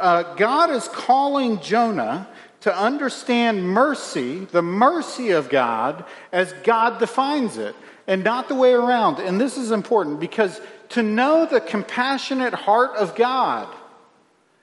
uh, 0.00 0.34
God 0.34 0.70
is 0.70 0.88
calling 0.88 1.60
Jonah 1.60 2.28
to 2.60 2.76
understand 2.76 3.62
mercy, 3.62 4.44
the 4.46 4.62
mercy 4.62 5.30
of 5.30 5.48
God, 5.48 6.04
as 6.32 6.52
God 6.64 6.98
defines 6.98 7.56
it, 7.56 7.74
and 8.06 8.24
not 8.24 8.48
the 8.48 8.54
way 8.54 8.72
around. 8.72 9.18
And 9.18 9.40
this 9.40 9.56
is 9.56 9.70
important 9.70 10.18
because 10.18 10.60
to 10.90 11.02
know 11.02 11.46
the 11.46 11.60
compassionate 11.60 12.54
heart 12.54 12.96
of 12.96 13.14
God 13.14 13.68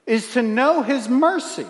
is 0.05 0.33
to 0.33 0.41
know 0.41 0.81
His 0.81 1.07
mercy. 1.07 1.67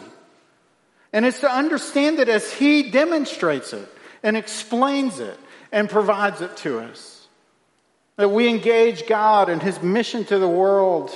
And 1.14 1.26
it's 1.26 1.42
to 1.42 1.52
understand 1.52 2.20
it 2.20 2.28
as 2.28 2.52
He 2.52 2.90
demonstrates 2.92 3.74
it 3.74 3.90
and 4.26 4.36
explains 4.36 5.20
it 5.20 5.40
and 5.72 5.88
provides 5.88 6.42
it 6.42 6.58
to 6.58 6.80
us. 6.80 7.28
That 8.18 8.30
we 8.30 8.50
engage 8.50 9.08
God 9.08 9.50
and 9.50 9.62
His 9.62 9.82
mission 9.84 10.26
to 10.26 10.40
the 10.40 10.48
world 10.48 11.12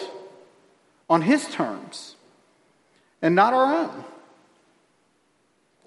on 1.10 1.24
His 1.24 1.48
terms 1.48 2.16
and 3.22 3.34
not 3.34 3.54
our 3.54 3.76
own. 3.80 4.04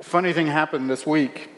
Funny 0.01 0.33
thing 0.33 0.49
happened 0.49 0.91
this 0.91 1.07
week. 1.07 1.49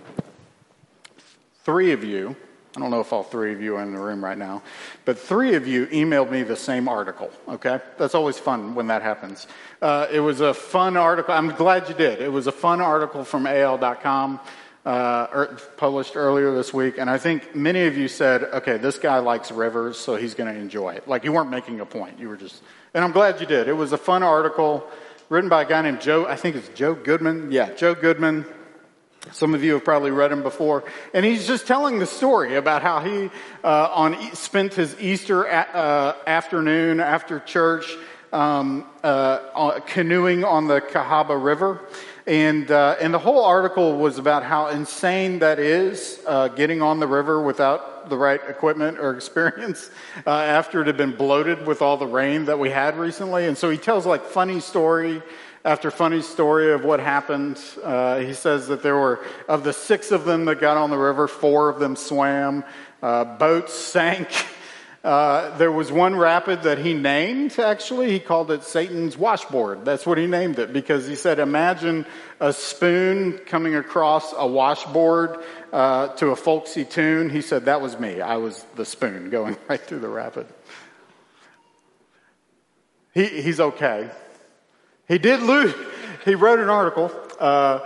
Three 1.64 1.92
of 1.92 2.05
you, 2.05 2.37
I 2.77 2.81
don't 2.81 2.90
know 2.90 3.00
if 3.00 3.11
all 3.11 3.22
three 3.22 3.55
of 3.55 3.62
you 3.62 3.77
are 3.77 3.83
in 3.83 3.94
the 3.94 4.00
room 4.00 4.22
right 4.22 4.37
now, 4.37 4.62
but 5.07 5.18
three 5.18 5.55
of 5.55 5.66
you 5.66 5.87
emailed 5.87 6.31
me 6.31 6.42
the 6.42 6.57
same 6.57 6.88
article, 6.88 7.31
okay? 7.48 7.81
That's 7.96 8.14
always 8.14 8.38
fun 8.38 8.74
when 8.74 8.88
that 8.88 9.00
happens. 9.00 9.46
Uh, 9.81 10.09
it 10.12 10.20
was 10.20 10.42
a 10.42 10.53
fun 10.53 10.98
article. 10.98 11.33
I'm 11.33 11.53
glad 11.53 11.88
you 11.88 11.94
did. 11.94 12.20
It 12.20 12.31
was 12.31 12.48
a 12.48 12.53
fun 12.53 12.83
article 12.83 13.24
from 13.24 13.46
AL.com. 13.46 14.40
Uh, 14.85 15.27
er, 15.33 15.59
published 15.79 16.14
earlier 16.14 16.55
this 16.55 16.75
week, 16.75 16.99
and 16.99 17.09
I 17.09 17.16
think 17.16 17.55
many 17.55 17.87
of 17.87 17.97
you 17.97 18.07
said, 18.07 18.44
okay, 18.44 18.77
this 18.77 18.99
guy 18.99 19.18
likes 19.18 19.51
rivers, 19.51 19.99
so 19.99 20.16
he's 20.16 20.35
going 20.35 20.53
to 20.53 20.61
enjoy 20.61 20.90
it. 20.90 21.09
Like 21.09 21.25
you 21.25 21.33
weren't 21.33 21.49
making 21.49 21.81
a 21.81 21.87
point. 21.87 22.18
You 22.18 22.29
were 22.29 22.37
just, 22.37 22.62
and 22.92 23.03
I'm 23.03 23.12
glad 23.12 23.40
you 23.40 23.47
did. 23.47 23.66
It 23.66 23.73
was 23.73 23.92
a 23.92 23.97
fun 23.97 24.23
article 24.23 24.87
written 25.29 25.49
by 25.49 25.62
a 25.62 25.64
guy 25.64 25.83
named 25.83 26.01
Joe, 26.01 26.27
I 26.27 26.37
think 26.37 26.57
it's 26.57 26.68
Joe 26.70 26.94
Goodman. 26.94 27.51
Yeah, 27.51 27.73
Joe 27.73 27.94
Goodman. 27.94 28.44
Some 29.33 29.55
of 29.55 29.64
you 29.64 29.73
have 29.73 29.85
probably 29.85 30.11
read 30.11 30.31
him 30.31 30.42
before. 30.42 30.85
And 31.14 31.25
he's 31.25 31.47
just 31.47 31.66
telling 31.66 31.99
the 31.99 32.07
story 32.07 32.57
about 32.57 32.83
how 32.83 33.01
he 33.01 33.31
uh, 33.64 33.88
on, 33.90 34.35
spent 34.35 34.75
his 34.75 35.01
Easter 35.01 35.49
uh, 35.49 36.14
afternoon 36.27 37.01
after 37.01 37.40
church 37.40 37.97
um, 38.33 38.85
uh, 39.03 39.81
canoeing 39.87 40.44
on 40.44 40.66
the 40.66 40.81
Cahaba 40.81 41.42
River. 41.42 41.81
And, 42.26 42.70
uh, 42.70 42.96
and 43.00 43.12
the 43.12 43.18
whole 43.18 43.44
article 43.44 43.98
was 43.98 44.16
about 44.16 44.44
how 44.44 44.68
insane 44.68 45.40
that 45.40 45.58
is, 45.58 46.20
uh, 46.26 46.48
getting 46.48 46.80
on 46.80 46.98
the 46.98 47.06
river 47.06 47.42
without 47.42 48.08
the 48.08 48.16
right 48.16 48.40
equipment 48.48 48.98
or 48.98 49.14
experience 49.16 49.90
uh, 50.26 50.30
after 50.30 50.80
it 50.80 50.87
had 50.87 50.96
been 50.96 51.14
bloated 51.14 51.66
with 51.66 51.82
all 51.82 51.96
the 51.96 52.06
rain 52.06 52.46
that 52.46 52.58
we 52.58 52.70
had 52.70 52.96
recently. 52.96 53.46
And 53.46 53.58
so 53.58 53.68
he 53.68 53.76
tells 53.76 54.06
like 54.06 54.24
funny 54.24 54.60
story 54.60 55.22
after 55.66 55.90
funny 55.90 56.20
story 56.20 56.72
of 56.72 56.84
what 56.84 57.00
happened. 57.00 57.60
Uh, 57.82 58.18
he 58.18 58.34
says 58.34 58.68
that 58.68 58.82
there 58.82 58.96
were, 58.96 59.24
of 59.48 59.64
the 59.64 59.72
six 59.72 60.10
of 60.10 60.24
them 60.24 60.44
that 60.46 60.60
got 60.60 60.76
on 60.76 60.90
the 60.90 60.98
river, 60.98 61.26
four 61.26 61.68
of 61.68 61.78
them 61.78 61.96
swam. 61.96 62.64
Uh, 63.02 63.24
boats 63.24 63.74
sank. 63.92 64.28
Uh, 65.05 65.55
there 65.59 65.71
was 65.71 65.93
one 65.93 66.17
rapid 66.17 66.62
that 66.62 66.79
he 66.79 66.95
named, 66.95 67.59
actually. 67.59 68.11
He 68.11 68.19
called 68.19 68.51
it 68.51 68.64
Satan's 68.64 69.19
washboard. 69.19 69.85
That's 69.85 70.07
what 70.07 70.17
he 70.17 70.27
named 70.27 70.59
it 70.59 70.73
because 70.73 71.07
he 71.07 71.14
said, 71.14 71.38
Imagine 71.38 72.07
a 72.40 72.55
spoon 72.55 73.37
coming 73.45 73.75
across 73.75 74.33
a 74.35 74.47
washboard 74.47 75.45
uh, 75.75 76.09
to 76.14 76.29
a 76.29 76.37
folksy 76.37 76.87
tune. 76.87 77.29
He 77.29 77.43
said, 77.43 77.67
That 77.67 77.83
was 77.83 78.01
me. 78.01 78.23
I 78.23 78.38
was 78.38 78.64
the 78.77 78.87
spoon 78.87 79.29
going 79.31 79.59
right 79.69 79.81
through 79.81 79.99
the 79.99 80.09
rapid. 80.09 80.47
He, 83.12 83.27
he's 83.27 83.61
okay. 83.61 84.11
He 85.07 85.19
did 85.19 85.43
lose, 85.43 85.75
he 86.25 86.35
wrote 86.35 86.61
an 86.61 86.71
article. 86.71 87.12
Uh, 87.38 87.81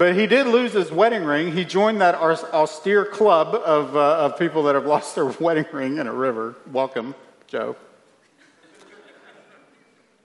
but 0.00 0.16
he 0.16 0.26
did 0.26 0.46
lose 0.46 0.72
his 0.72 0.90
wedding 0.90 1.24
ring. 1.24 1.52
He 1.52 1.62
joined 1.62 2.00
that 2.00 2.14
austere 2.14 3.04
club 3.04 3.54
of, 3.54 3.94
uh, 3.94 4.16
of 4.16 4.38
people 4.38 4.62
that 4.62 4.74
have 4.74 4.86
lost 4.86 5.14
their 5.14 5.26
wedding 5.40 5.66
ring 5.72 5.98
in 5.98 6.06
a 6.06 6.12
river. 6.14 6.56
Welcome, 6.72 7.14
Joe. 7.48 7.76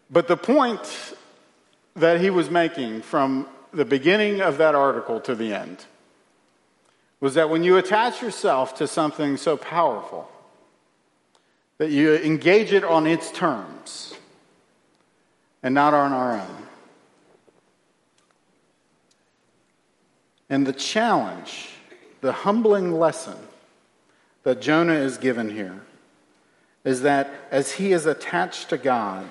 But 0.10 0.30
the 0.30 0.38
point 0.38 1.18
that 1.94 2.22
he 2.22 2.30
was 2.30 2.50
making 2.50 3.02
from 3.02 3.50
the 3.74 3.84
beginning 3.84 4.40
of 4.40 4.60
that 4.60 4.76
article 4.76 5.20
to 5.20 5.36
the 5.36 5.54
end 5.54 5.84
was 7.20 7.34
that 7.34 7.50
when 7.50 7.66
you 7.66 7.76
attach 7.76 8.22
yourself 8.22 8.76
to 8.76 8.88
something 8.88 9.36
so 9.36 9.58
powerful, 9.58 10.32
that 11.80 11.90
you 11.90 12.16
engage 12.16 12.72
it 12.72 12.86
on 12.86 13.06
its 13.06 13.30
terms 13.30 14.14
and 15.62 15.76
not 15.76 15.94
on 15.94 16.14
our 16.14 16.40
own. 16.40 16.66
And 20.50 20.66
the 20.66 20.74
challenge, 20.74 21.70
the 22.22 22.32
humbling 22.32 23.00
lesson 23.00 23.38
that 24.44 24.62
Jonah 24.62 24.94
is 24.94 25.18
given 25.18 25.50
here 25.50 25.82
is 26.84 27.02
that 27.02 27.30
as 27.50 27.74
he 27.74 27.92
is 27.92 28.06
attached 28.06 28.70
to 28.70 28.78
God, 28.78 29.26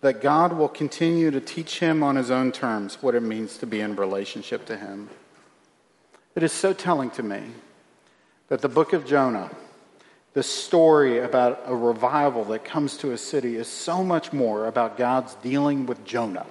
that 0.00 0.20
God 0.20 0.52
will 0.52 0.68
continue 0.68 1.30
to 1.30 1.40
teach 1.40 1.78
him 1.78 2.02
on 2.02 2.16
his 2.16 2.30
own 2.30 2.52
terms 2.52 2.98
what 3.00 3.14
it 3.14 3.22
means 3.22 3.56
to 3.58 3.66
be 3.66 3.80
in 3.80 3.96
relationship 3.96 4.66
to 4.66 4.76
him. 4.76 5.08
It 6.34 6.42
is 6.42 6.52
so 6.52 6.72
telling 6.72 7.10
to 7.12 7.22
me 7.22 7.42
that 8.48 8.60
the 8.60 8.68
book 8.68 8.92
of 8.92 9.06
Jonah, 9.06 9.50
the 10.34 10.42
story 10.42 11.20
about 11.20 11.62
a 11.66 11.76
revival 11.76 12.44
that 12.46 12.64
comes 12.64 12.96
to 12.98 13.12
a 13.12 13.18
city, 13.18 13.56
is 13.56 13.68
so 13.68 14.02
much 14.02 14.32
more 14.32 14.66
about 14.66 14.98
God's 14.98 15.36
dealing 15.36 15.86
with 15.86 16.04
Jonah 16.04 16.46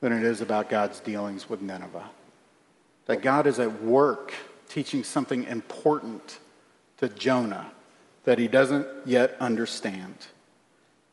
than 0.00 0.12
it 0.12 0.24
is 0.24 0.40
about 0.40 0.70
God's 0.70 0.98
dealings 1.00 1.48
with 1.48 1.60
Nineveh 1.60 2.10
that 3.06 3.22
God 3.22 3.46
is 3.46 3.58
at 3.58 3.82
work 3.82 4.32
teaching 4.68 5.04
something 5.04 5.44
important 5.44 6.38
to 6.98 7.08
Jonah 7.08 7.70
that 8.24 8.38
he 8.38 8.48
doesn't 8.48 8.86
yet 9.04 9.36
understand. 9.40 10.14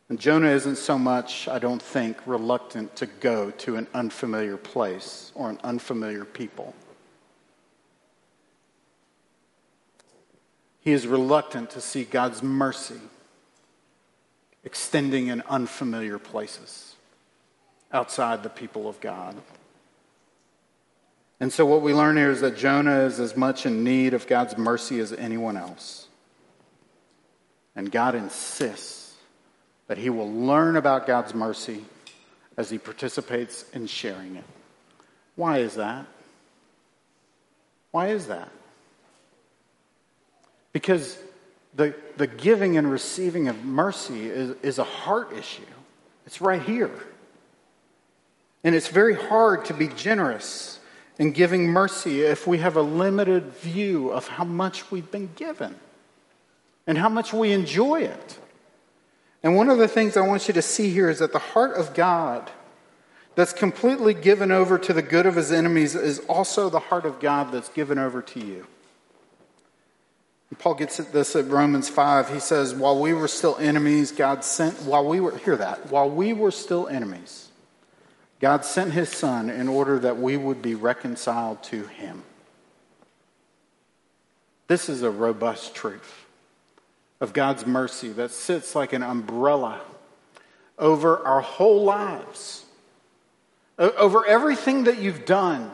And 0.10 0.20
Jonah 0.20 0.50
isn't 0.50 0.78
so 0.78 0.98
much, 0.98 1.48
I 1.48 1.60
don't 1.60 1.82
think, 1.82 2.18
reluctant 2.26 2.96
to 2.98 3.06
go 3.06 3.52
to 3.52 3.78
an 3.78 3.88
unfamiliar 3.94 4.58
place 4.58 5.32
or 5.36 5.50
an 5.50 5.60
unfamiliar 5.64 6.26
people. 6.26 6.74
He 10.82 10.92
is 10.92 11.08
reluctant 11.08 11.70
to 11.72 11.82
see 11.82 12.04
God's 12.04 12.44
mercy 12.44 13.00
extending 14.66 15.28
in 15.28 15.42
unfamiliar 15.48 16.20
places 16.20 16.96
outside 17.92 18.44
the 18.44 18.50
people 18.50 18.90
of 18.90 19.00
God. 19.00 19.36
And 21.44 21.52
so, 21.52 21.66
what 21.66 21.82
we 21.82 21.94
learn 21.94 22.16
here 22.16 22.32
is 22.32 22.40
that 22.40 22.56
Jonah 22.56 23.02
is 23.02 23.20
as 23.20 23.36
much 23.36 23.66
in 23.66 23.84
need 23.84 24.14
of 24.14 24.28
God's 24.28 24.58
mercy 24.58 25.02
as 25.02 25.12
anyone 25.12 25.58
else. 25.58 26.08
And 27.76 27.92
God 27.92 28.16
insists 28.16 29.14
that 29.88 29.98
he 29.98 30.10
will 30.10 30.32
learn 30.32 30.78
about 30.78 31.06
God's 31.06 31.34
mercy 31.34 31.84
as 32.56 32.70
he 32.70 32.78
participates 32.78 33.66
in 33.74 33.88
sharing 33.88 34.38
it. 34.38 34.46
Why 35.36 35.58
is 35.58 35.76
that? 35.76 36.06
Why 37.92 38.08
is 38.08 38.28
that? 38.28 38.48
Because 40.72 41.18
the, 41.76 41.94
the 42.16 42.28
giving 42.28 42.78
and 42.78 42.90
receiving 42.90 43.50
of 43.50 43.66
mercy 43.66 44.30
is, 44.30 44.56
is 44.64 44.80
a 44.80 44.86
heart 44.86 45.34
issue. 45.34 45.64
It's 46.26 46.40
right 46.40 46.62
here. 46.62 46.98
And 48.64 48.74
it's 48.74 48.88
very 48.88 49.16
hard 49.16 49.66
to 49.66 49.74
be 49.74 49.90
generous 49.90 50.80
and 51.20 51.34
giving 51.34 51.68
mercy 51.68 52.22
if 52.22 52.48
we 52.48 52.58
have 52.60 52.76
a 52.76 52.82
limited 52.82 53.46
view 53.54 54.12
of 54.12 54.28
how 54.28 54.44
much 54.44 54.92
we've 54.92 55.12
been 55.12 55.30
given 55.36 55.76
and 56.88 56.98
how 56.98 57.10
much 57.10 57.34
we 57.34 57.52
enjoy 57.52 58.02
it. 58.02 58.40
And 59.44 59.56
one 59.56 59.70
of 59.70 59.78
the 59.78 59.88
things 59.88 60.18
I 60.18 60.26
want 60.26 60.48
you 60.48 60.54
to 60.54 60.62
see 60.62 60.90
here 60.90 61.10
is 61.10 61.20
that 61.20 61.34
the 61.34 61.40
heart 61.40 61.76
of 61.78 61.94
God 61.94 62.50
that's 63.36 63.54
completely 63.54 64.14
given 64.14 64.52
over 64.52 64.78
to 64.78 64.94
the 64.94 65.02
good 65.02 65.26
of 65.26 65.36
his 65.36 65.52
enemies 65.52 65.96
is 65.96 66.20
also 66.22 66.70
the 66.70 66.80
heart 66.80 67.06
of 67.06 67.20
God 67.20 67.52
that's 67.52 67.70
given 67.70 67.98
over 67.98 68.22
to 68.22 68.40
you. 68.40 68.68
And 70.50 70.60
Paul 70.60 70.76
gets 70.76 71.00
at 71.00 71.12
this 71.12 71.36
at 71.36 71.48
Romans 71.48 71.90
5. 71.90 72.30
He 72.30 72.40
says, 72.40 72.76
While 72.76 73.00
we 73.00 73.12
were 73.12 73.28
still 73.28 73.58
enemies, 73.58 74.12
God 74.12 74.44
sent, 74.44 74.84
while 74.84 75.06
we 75.06 75.20
were, 75.20 75.36
hear 75.38 75.56
that, 75.56 75.90
while 75.90 76.10
we 76.10 76.32
were 76.32 76.52
still 76.52 76.88
enemies, 76.88 77.50
God 78.44 78.66
sent 78.66 78.92
his 78.92 79.08
son 79.08 79.50
in 79.50 79.70
order 79.70 80.00
that 80.00 80.18
we 80.18 80.36
would 80.36 80.62
be 80.62 80.76
reconciled 80.76 81.64
to 81.64 81.88
him. 81.88 82.24
This 84.68 84.90
is 84.90 85.02
a 85.02 85.10
robust 85.10 85.74
truth 85.74 86.26
of 87.22 87.32
God's 87.32 87.66
mercy 87.66 88.10
that 88.10 88.32
sits 88.32 88.76
like 88.76 88.92
an 88.92 89.02
umbrella 89.02 89.80
over 90.78 91.26
our 91.26 91.40
whole 91.40 91.86
lives 91.86 92.66
over 93.78 94.26
everything 94.26 94.84
that 94.84 94.98
you've 94.98 95.24
done 95.24 95.72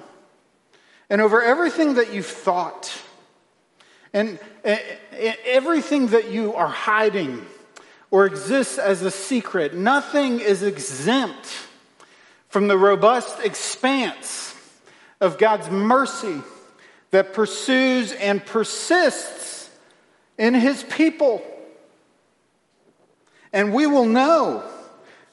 and 1.10 1.22
over 1.22 1.42
everything 1.42 1.96
that 1.96 2.14
you've 2.14 2.28
thought 2.28 3.02
and 4.14 4.38
everything 4.64 6.06
that 6.10 6.30
you 6.30 6.54
are 6.54 6.68
hiding 6.68 7.44
or 8.12 8.28
exists 8.28 8.78
as 8.78 9.02
a 9.02 9.10
secret. 9.10 9.74
Nothing 9.74 10.40
is 10.40 10.62
exempt 10.62 11.66
from 12.50 12.68
the 12.68 12.78
robust 12.78 13.40
expanse 13.40 14.56
of 15.22 15.38
God's 15.38 15.70
mercy 15.70 16.42
that 17.12 17.34
pursues 17.34 18.12
and 18.12 18.46
persists 18.46 19.70
in 20.38 20.54
his 20.54 20.84
people. 20.84 21.42
And 23.52 23.74
we 23.74 23.88
will 23.88 24.06
know 24.06 24.64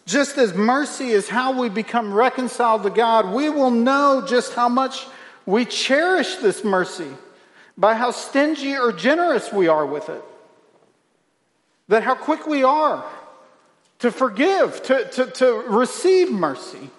just 0.07 0.39
as 0.39 0.55
mercy 0.55 1.09
is 1.09 1.29
how 1.29 1.61
we 1.61 1.69
become 1.69 2.15
reconciled 2.15 2.85
to 2.85 2.91
God, 2.91 3.35
we 3.35 3.51
will 3.51 3.73
know 3.73 4.25
just 4.27 4.55
how 4.55 4.69
much 4.69 5.07
we 5.45 5.65
cherish 5.65 6.37
this 6.37 6.65
mercy 6.65 7.11
by 7.77 7.95
how 7.95 8.11
stingy 8.11 8.77
or 8.77 8.93
generous 8.93 9.53
we 9.53 9.69
are 9.69 9.85
with 9.85 10.09
it. 10.09 10.23
That 11.89 12.03
how 12.03 12.15
quick 12.15 12.47
we 12.47 12.63
are 12.63 13.05
to 13.99 14.11
forgive, 14.11 14.83
to, 14.85 15.09
to, 15.11 15.27
to 15.27 15.53
receive 15.69 16.31
mercy, 16.31 16.91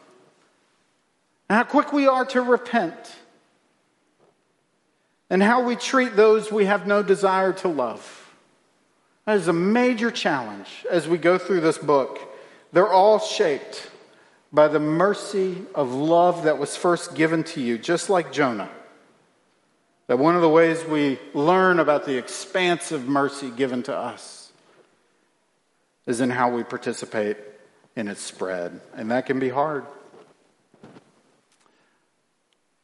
and 1.50 1.58
how 1.58 1.64
quick 1.64 1.94
we 1.94 2.08
are 2.08 2.26
to 2.26 2.42
repent, 2.42 3.16
and 5.30 5.44
how 5.44 5.64
we 5.64 5.76
treat 5.76 6.16
those 6.16 6.52
we 6.52 6.66
have 6.66 6.88
no 6.88 7.04
desire 7.04 7.54
to 7.54 7.68
love. 7.68 8.34
That 9.26 9.38
is 9.38 9.48
a 9.48 9.54
major 9.54 10.10
challenge 10.10 10.86
as 10.90 11.08
we 11.08 11.18
go 11.18 11.38
through 11.38 11.62
this 11.62 11.78
book. 11.78 12.20
They're 12.72 12.92
all 12.92 13.20
shaped 13.20 13.90
by 14.54 14.70
the 14.70 14.80
mercy 14.80 15.58
of 15.76 15.94
love 15.94 16.44
that 16.44 16.58
was 16.58 16.78
first 16.78 17.14
given 17.16 17.44
to 17.44 17.62
you, 17.62 17.78
just 17.78 18.10
like 18.10 18.32
Jonah. 18.32 18.70
That 20.08 20.20
one 20.20 20.36
of 20.36 20.42
the 20.42 20.50
ways 20.50 20.84
we 20.86 21.20
learn 21.34 21.80
about 21.80 22.06
the 22.06 22.18
expansive 22.18 23.08
mercy 23.08 23.50
given 23.50 23.84
to 23.84 23.96
us 23.96 24.52
is 26.06 26.22
in 26.22 26.30
how 26.30 26.50
we 26.50 26.64
participate 26.64 27.36
in 27.98 28.08
its 28.08 28.22
spread. 28.22 28.80
And 28.96 29.12
that 29.12 29.26
can 29.26 29.40
be 29.40 29.50
hard. 29.50 29.86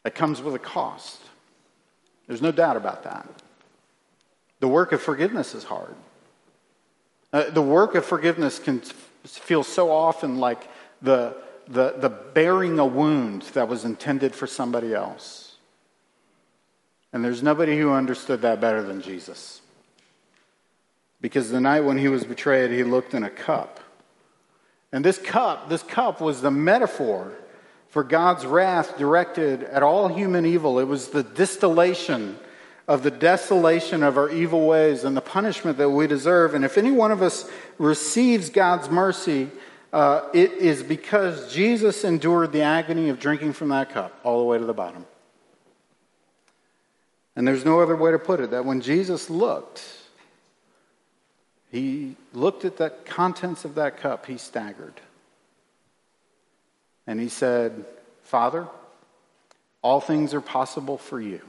It 0.06 0.16
comes 0.16 0.42
with 0.42 0.56
a 0.56 0.60
cost. 0.60 1.20
There's 2.28 2.42
no 2.42 2.52
doubt 2.52 2.78
about 2.78 3.04
that. 3.04 3.28
The 4.60 4.68
work 4.68 4.92
of 4.92 5.02
forgiveness 5.02 5.56
is 5.56 5.64
hard. 5.64 5.96
Uh, 7.32 7.50
the 7.50 7.62
work 7.62 7.96
of 7.96 8.06
forgiveness 8.06 8.60
can 8.60 8.82
feel 9.24 9.64
so 9.64 9.92
often 9.92 10.38
like 10.38 10.70
the, 11.02 11.36
the, 11.68 11.96
the 11.98 12.10
bearing 12.10 12.80
a 12.80 12.86
wound 12.86 13.44
that 13.54 13.68
was 13.68 13.86
intended 13.86 14.36
for 14.36 14.48
somebody 14.48 14.94
else. 14.94 15.56
And 17.12 17.24
there's 17.24 17.44
nobody 17.44 17.78
who 17.78 17.92
understood 17.92 18.42
that 18.42 18.60
better 18.60 18.82
than 18.82 19.02
Jesus. 19.02 19.62
Because 21.22 21.50
the 21.50 21.62
night 21.62 21.82
when 21.82 21.98
he 21.98 22.08
was 22.08 22.24
betrayed, 22.24 22.72
he 22.72 22.84
looked 22.84 23.14
in 23.14 23.24
a 23.24 23.30
cup. 23.30 23.80
And 24.92 25.04
this 25.04 25.18
cup, 25.18 25.70
this 25.70 25.84
cup 25.84 26.22
was 26.22 26.42
the 26.42 26.52
metaphor 26.52 27.34
for 27.94 28.04
God's 28.04 28.44
wrath 28.44 28.98
directed 28.98 29.62
at 29.62 29.84
all 29.84 30.08
human 30.08 30.48
evil. 30.48 30.80
It 30.80 30.86
was 30.86 31.10
the 31.10 31.22
distillation 31.22 32.40
of 32.88 33.04
the 33.04 33.12
desolation 33.12 34.02
of 34.02 34.18
our 34.18 34.32
evil 34.32 34.66
ways 34.66 35.04
and 35.04 35.16
the 35.16 35.22
punishment 35.22 35.78
that 35.78 35.92
we 35.92 36.08
deserve. 36.08 36.56
And 36.56 36.66
if 36.66 36.80
any 36.80 36.90
one 36.90 37.12
of 37.12 37.22
us 37.22 37.48
receives 37.78 38.50
God's 38.50 38.90
mercy, 38.90 39.52
uh, 39.94 40.28
it 40.34 40.54
is 40.54 40.82
because 40.82 41.54
Jesus 41.54 42.04
endured 42.04 42.52
the 42.52 42.64
agony 42.64 43.10
of 43.10 43.20
drinking 43.20 43.54
from 43.54 43.70
that 43.70 43.92
cup 43.92 44.20
all 44.24 44.40
the 44.40 44.46
way 44.46 44.58
to 44.58 44.66
the 44.66 44.74
bottom. 44.74 45.06
And 47.36 47.48
there's 47.48 47.64
no 47.64 47.80
other 47.80 47.96
way 47.96 48.10
to 48.10 48.18
put 48.18 48.40
it 48.40 48.50
that 48.50 48.66
when 48.66 48.82
Jesus 48.82 49.30
looked, 49.30 49.84
he 51.70 52.16
looked 52.34 52.66
at 52.66 52.78
the 52.78 52.90
contents 53.06 53.66
of 53.66 53.76
that 53.76 53.98
cup, 53.98 54.26
he 54.26 54.40
staggered. 54.40 55.00
And 57.08 57.20
he 57.20 57.30
said, 57.30 57.86
Father, 58.24 58.68
all 59.82 60.00
things 60.00 60.34
are 60.34 60.42
possible 60.42 60.98
for 60.98 61.20
you. 61.20 61.42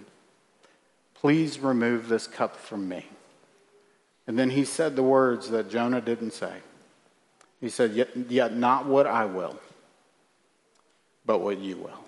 Please 1.15 1.59
remove 1.59 2.09
this 2.09 2.27
cup 2.27 2.57
from 2.57 2.89
me. 2.89 3.07
And 4.27 4.39
then 4.39 4.51
he 4.51 4.65
said 4.65 4.97
the 4.97 5.03
words 5.03 5.51
that 5.51 5.71
Jonah 5.71 6.01
didn't 6.01 6.33
say. 6.33 6.55
He 7.61 7.69
said, 7.69 7.93
Yet, 7.93 8.17
yet 8.29 8.55
not 8.57 8.87
what 8.87 9.07
I 9.07 9.25
will, 9.25 9.59
but 11.25 11.39
what 11.39 11.59
you 11.59 11.77
will. 11.77 12.01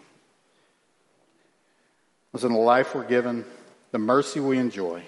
Listen, 2.33 2.53
the 2.53 2.59
life 2.59 2.95
we're 2.95 3.05
given, 3.07 3.45
the 3.93 3.99
mercy 3.99 4.41
we 4.41 4.59
enjoy, 4.59 5.03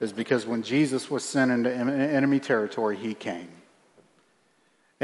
is 0.00 0.12
because 0.12 0.46
when 0.46 0.62
Jesus 0.62 1.10
was 1.10 1.24
sent 1.24 1.50
into 1.50 1.70
enemy 1.70 2.40
territory, 2.40 2.96
he 2.96 3.12
came. 3.12 3.48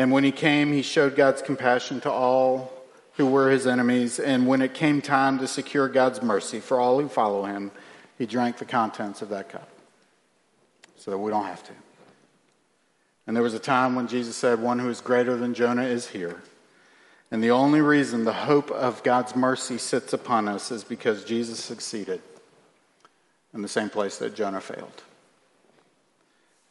And 0.01 0.11
when 0.11 0.25
he 0.25 0.33
came, 0.33 0.73
he 0.73 0.81
showed 0.81 1.15
God's 1.15 1.43
compassion 1.43 2.01
to 2.01 2.11
all 2.11 2.73
who 3.19 3.27
were 3.27 3.51
his 3.51 3.67
enemies. 3.67 4.19
And 4.19 4.47
when 4.47 4.63
it 4.63 4.73
came 4.73 5.03
time 5.03 5.39
to 5.41 5.47
secure 5.47 5.89
God's 5.89 6.23
mercy 6.23 6.59
for 6.59 6.81
all 6.81 6.99
who 6.99 7.07
follow 7.07 7.45
him, 7.45 7.71
he 8.17 8.25
drank 8.25 8.57
the 8.57 8.65
contents 8.65 9.21
of 9.21 9.29
that 9.29 9.51
cup 9.51 9.69
so 10.97 11.11
that 11.11 11.19
we 11.19 11.31
don't 11.31 11.45
have 11.45 11.63
to. 11.65 11.73
And 13.27 13.37
there 13.37 13.43
was 13.43 13.53
a 13.53 13.59
time 13.59 13.95
when 13.95 14.09
Jesus 14.09 14.37
said, 14.37 14.63
One 14.63 14.79
who 14.79 14.89
is 14.89 15.03
greater 15.03 15.37
than 15.37 15.53
Jonah 15.53 15.85
is 15.85 16.09
here. 16.09 16.41
And 17.31 17.45
the 17.45 17.51
only 17.51 17.83
reason 17.83 18.25
the 18.25 18.33
hope 18.33 18.71
of 18.71 19.03
God's 19.03 19.37
mercy 19.37 19.77
sits 19.77 20.15
upon 20.15 20.49
us 20.49 20.71
is 20.71 20.83
because 20.83 21.25
Jesus 21.25 21.63
succeeded 21.63 22.23
in 23.53 23.61
the 23.61 23.69
same 23.69 23.91
place 23.91 24.17
that 24.17 24.35
Jonah 24.35 24.63
failed. 24.63 25.03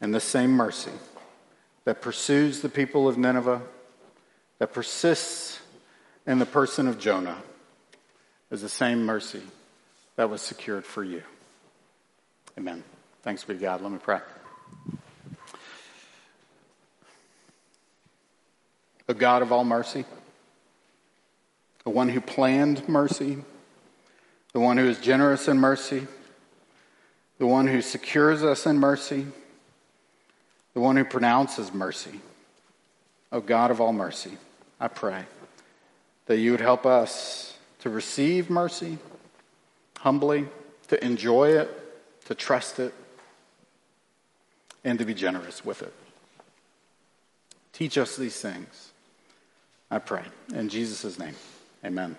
And 0.00 0.12
the 0.12 0.18
same 0.18 0.50
mercy 0.50 0.90
that 1.90 2.02
pursues 2.02 2.60
the 2.60 2.68
people 2.68 3.08
of 3.08 3.18
Nineveh, 3.18 3.60
that 4.60 4.72
persists 4.72 5.58
in 6.24 6.38
the 6.38 6.46
person 6.46 6.86
of 6.86 7.00
Jonah, 7.00 7.42
is 8.52 8.62
the 8.62 8.68
same 8.68 9.04
mercy 9.04 9.42
that 10.14 10.30
was 10.30 10.40
secured 10.40 10.84
for 10.84 11.02
you. 11.02 11.20
Amen. 12.56 12.84
Thanks 13.24 13.42
be 13.42 13.54
to 13.54 13.58
God. 13.58 13.80
Let 13.80 13.90
me 13.90 13.98
pray. 13.98 14.20
A 19.08 19.14
God 19.14 19.42
of 19.42 19.50
all 19.50 19.64
mercy, 19.64 20.04
the 21.82 21.90
one 21.90 22.08
who 22.08 22.20
planned 22.20 22.88
mercy, 22.88 23.38
the 24.52 24.60
one 24.60 24.76
who 24.76 24.84
is 24.84 25.00
generous 25.00 25.48
in 25.48 25.58
mercy, 25.58 26.06
the 27.38 27.48
one 27.48 27.66
who 27.66 27.82
secures 27.82 28.44
us 28.44 28.64
in 28.64 28.78
mercy, 28.78 29.26
the 30.80 30.84
one 30.84 30.96
who 30.96 31.04
pronounces 31.04 31.74
mercy. 31.74 32.20
O 33.32 33.40
God 33.42 33.70
of 33.70 33.82
all 33.82 33.92
mercy, 33.92 34.38
I 34.80 34.88
pray 34.88 35.26
that 36.24 36.38
you 36.38 36.52
would 36.52 36.62
help 36.62 36.86
us 36.86 37.54
to 37.80 37.90
receive 37.90 38.48
mercy 38.48 38.96
humbly, 39.98 40.48
to 40.88 41.04
enjoy 41.04 41.50
it, 41.50 41.68
to 42.24 42.34
trust 42.34 42.78
it, 42.78 42.94
and 44.82 44.98
to 44.98 45.04
be 45.04 45.12
generous 45.12 45.66
with 45.66 45.82
it. 45.82 45.92
Teach 47.74 47.98
us 47.98 48.16
these 48.16 48.40
things, 48.40 48.92
I 49.90 49.98
pray. 49.98 50.24
In 50.54 50.70
Jesus' 50.70 51.18
name, 51.18 51.34
amen. 51.84 52.16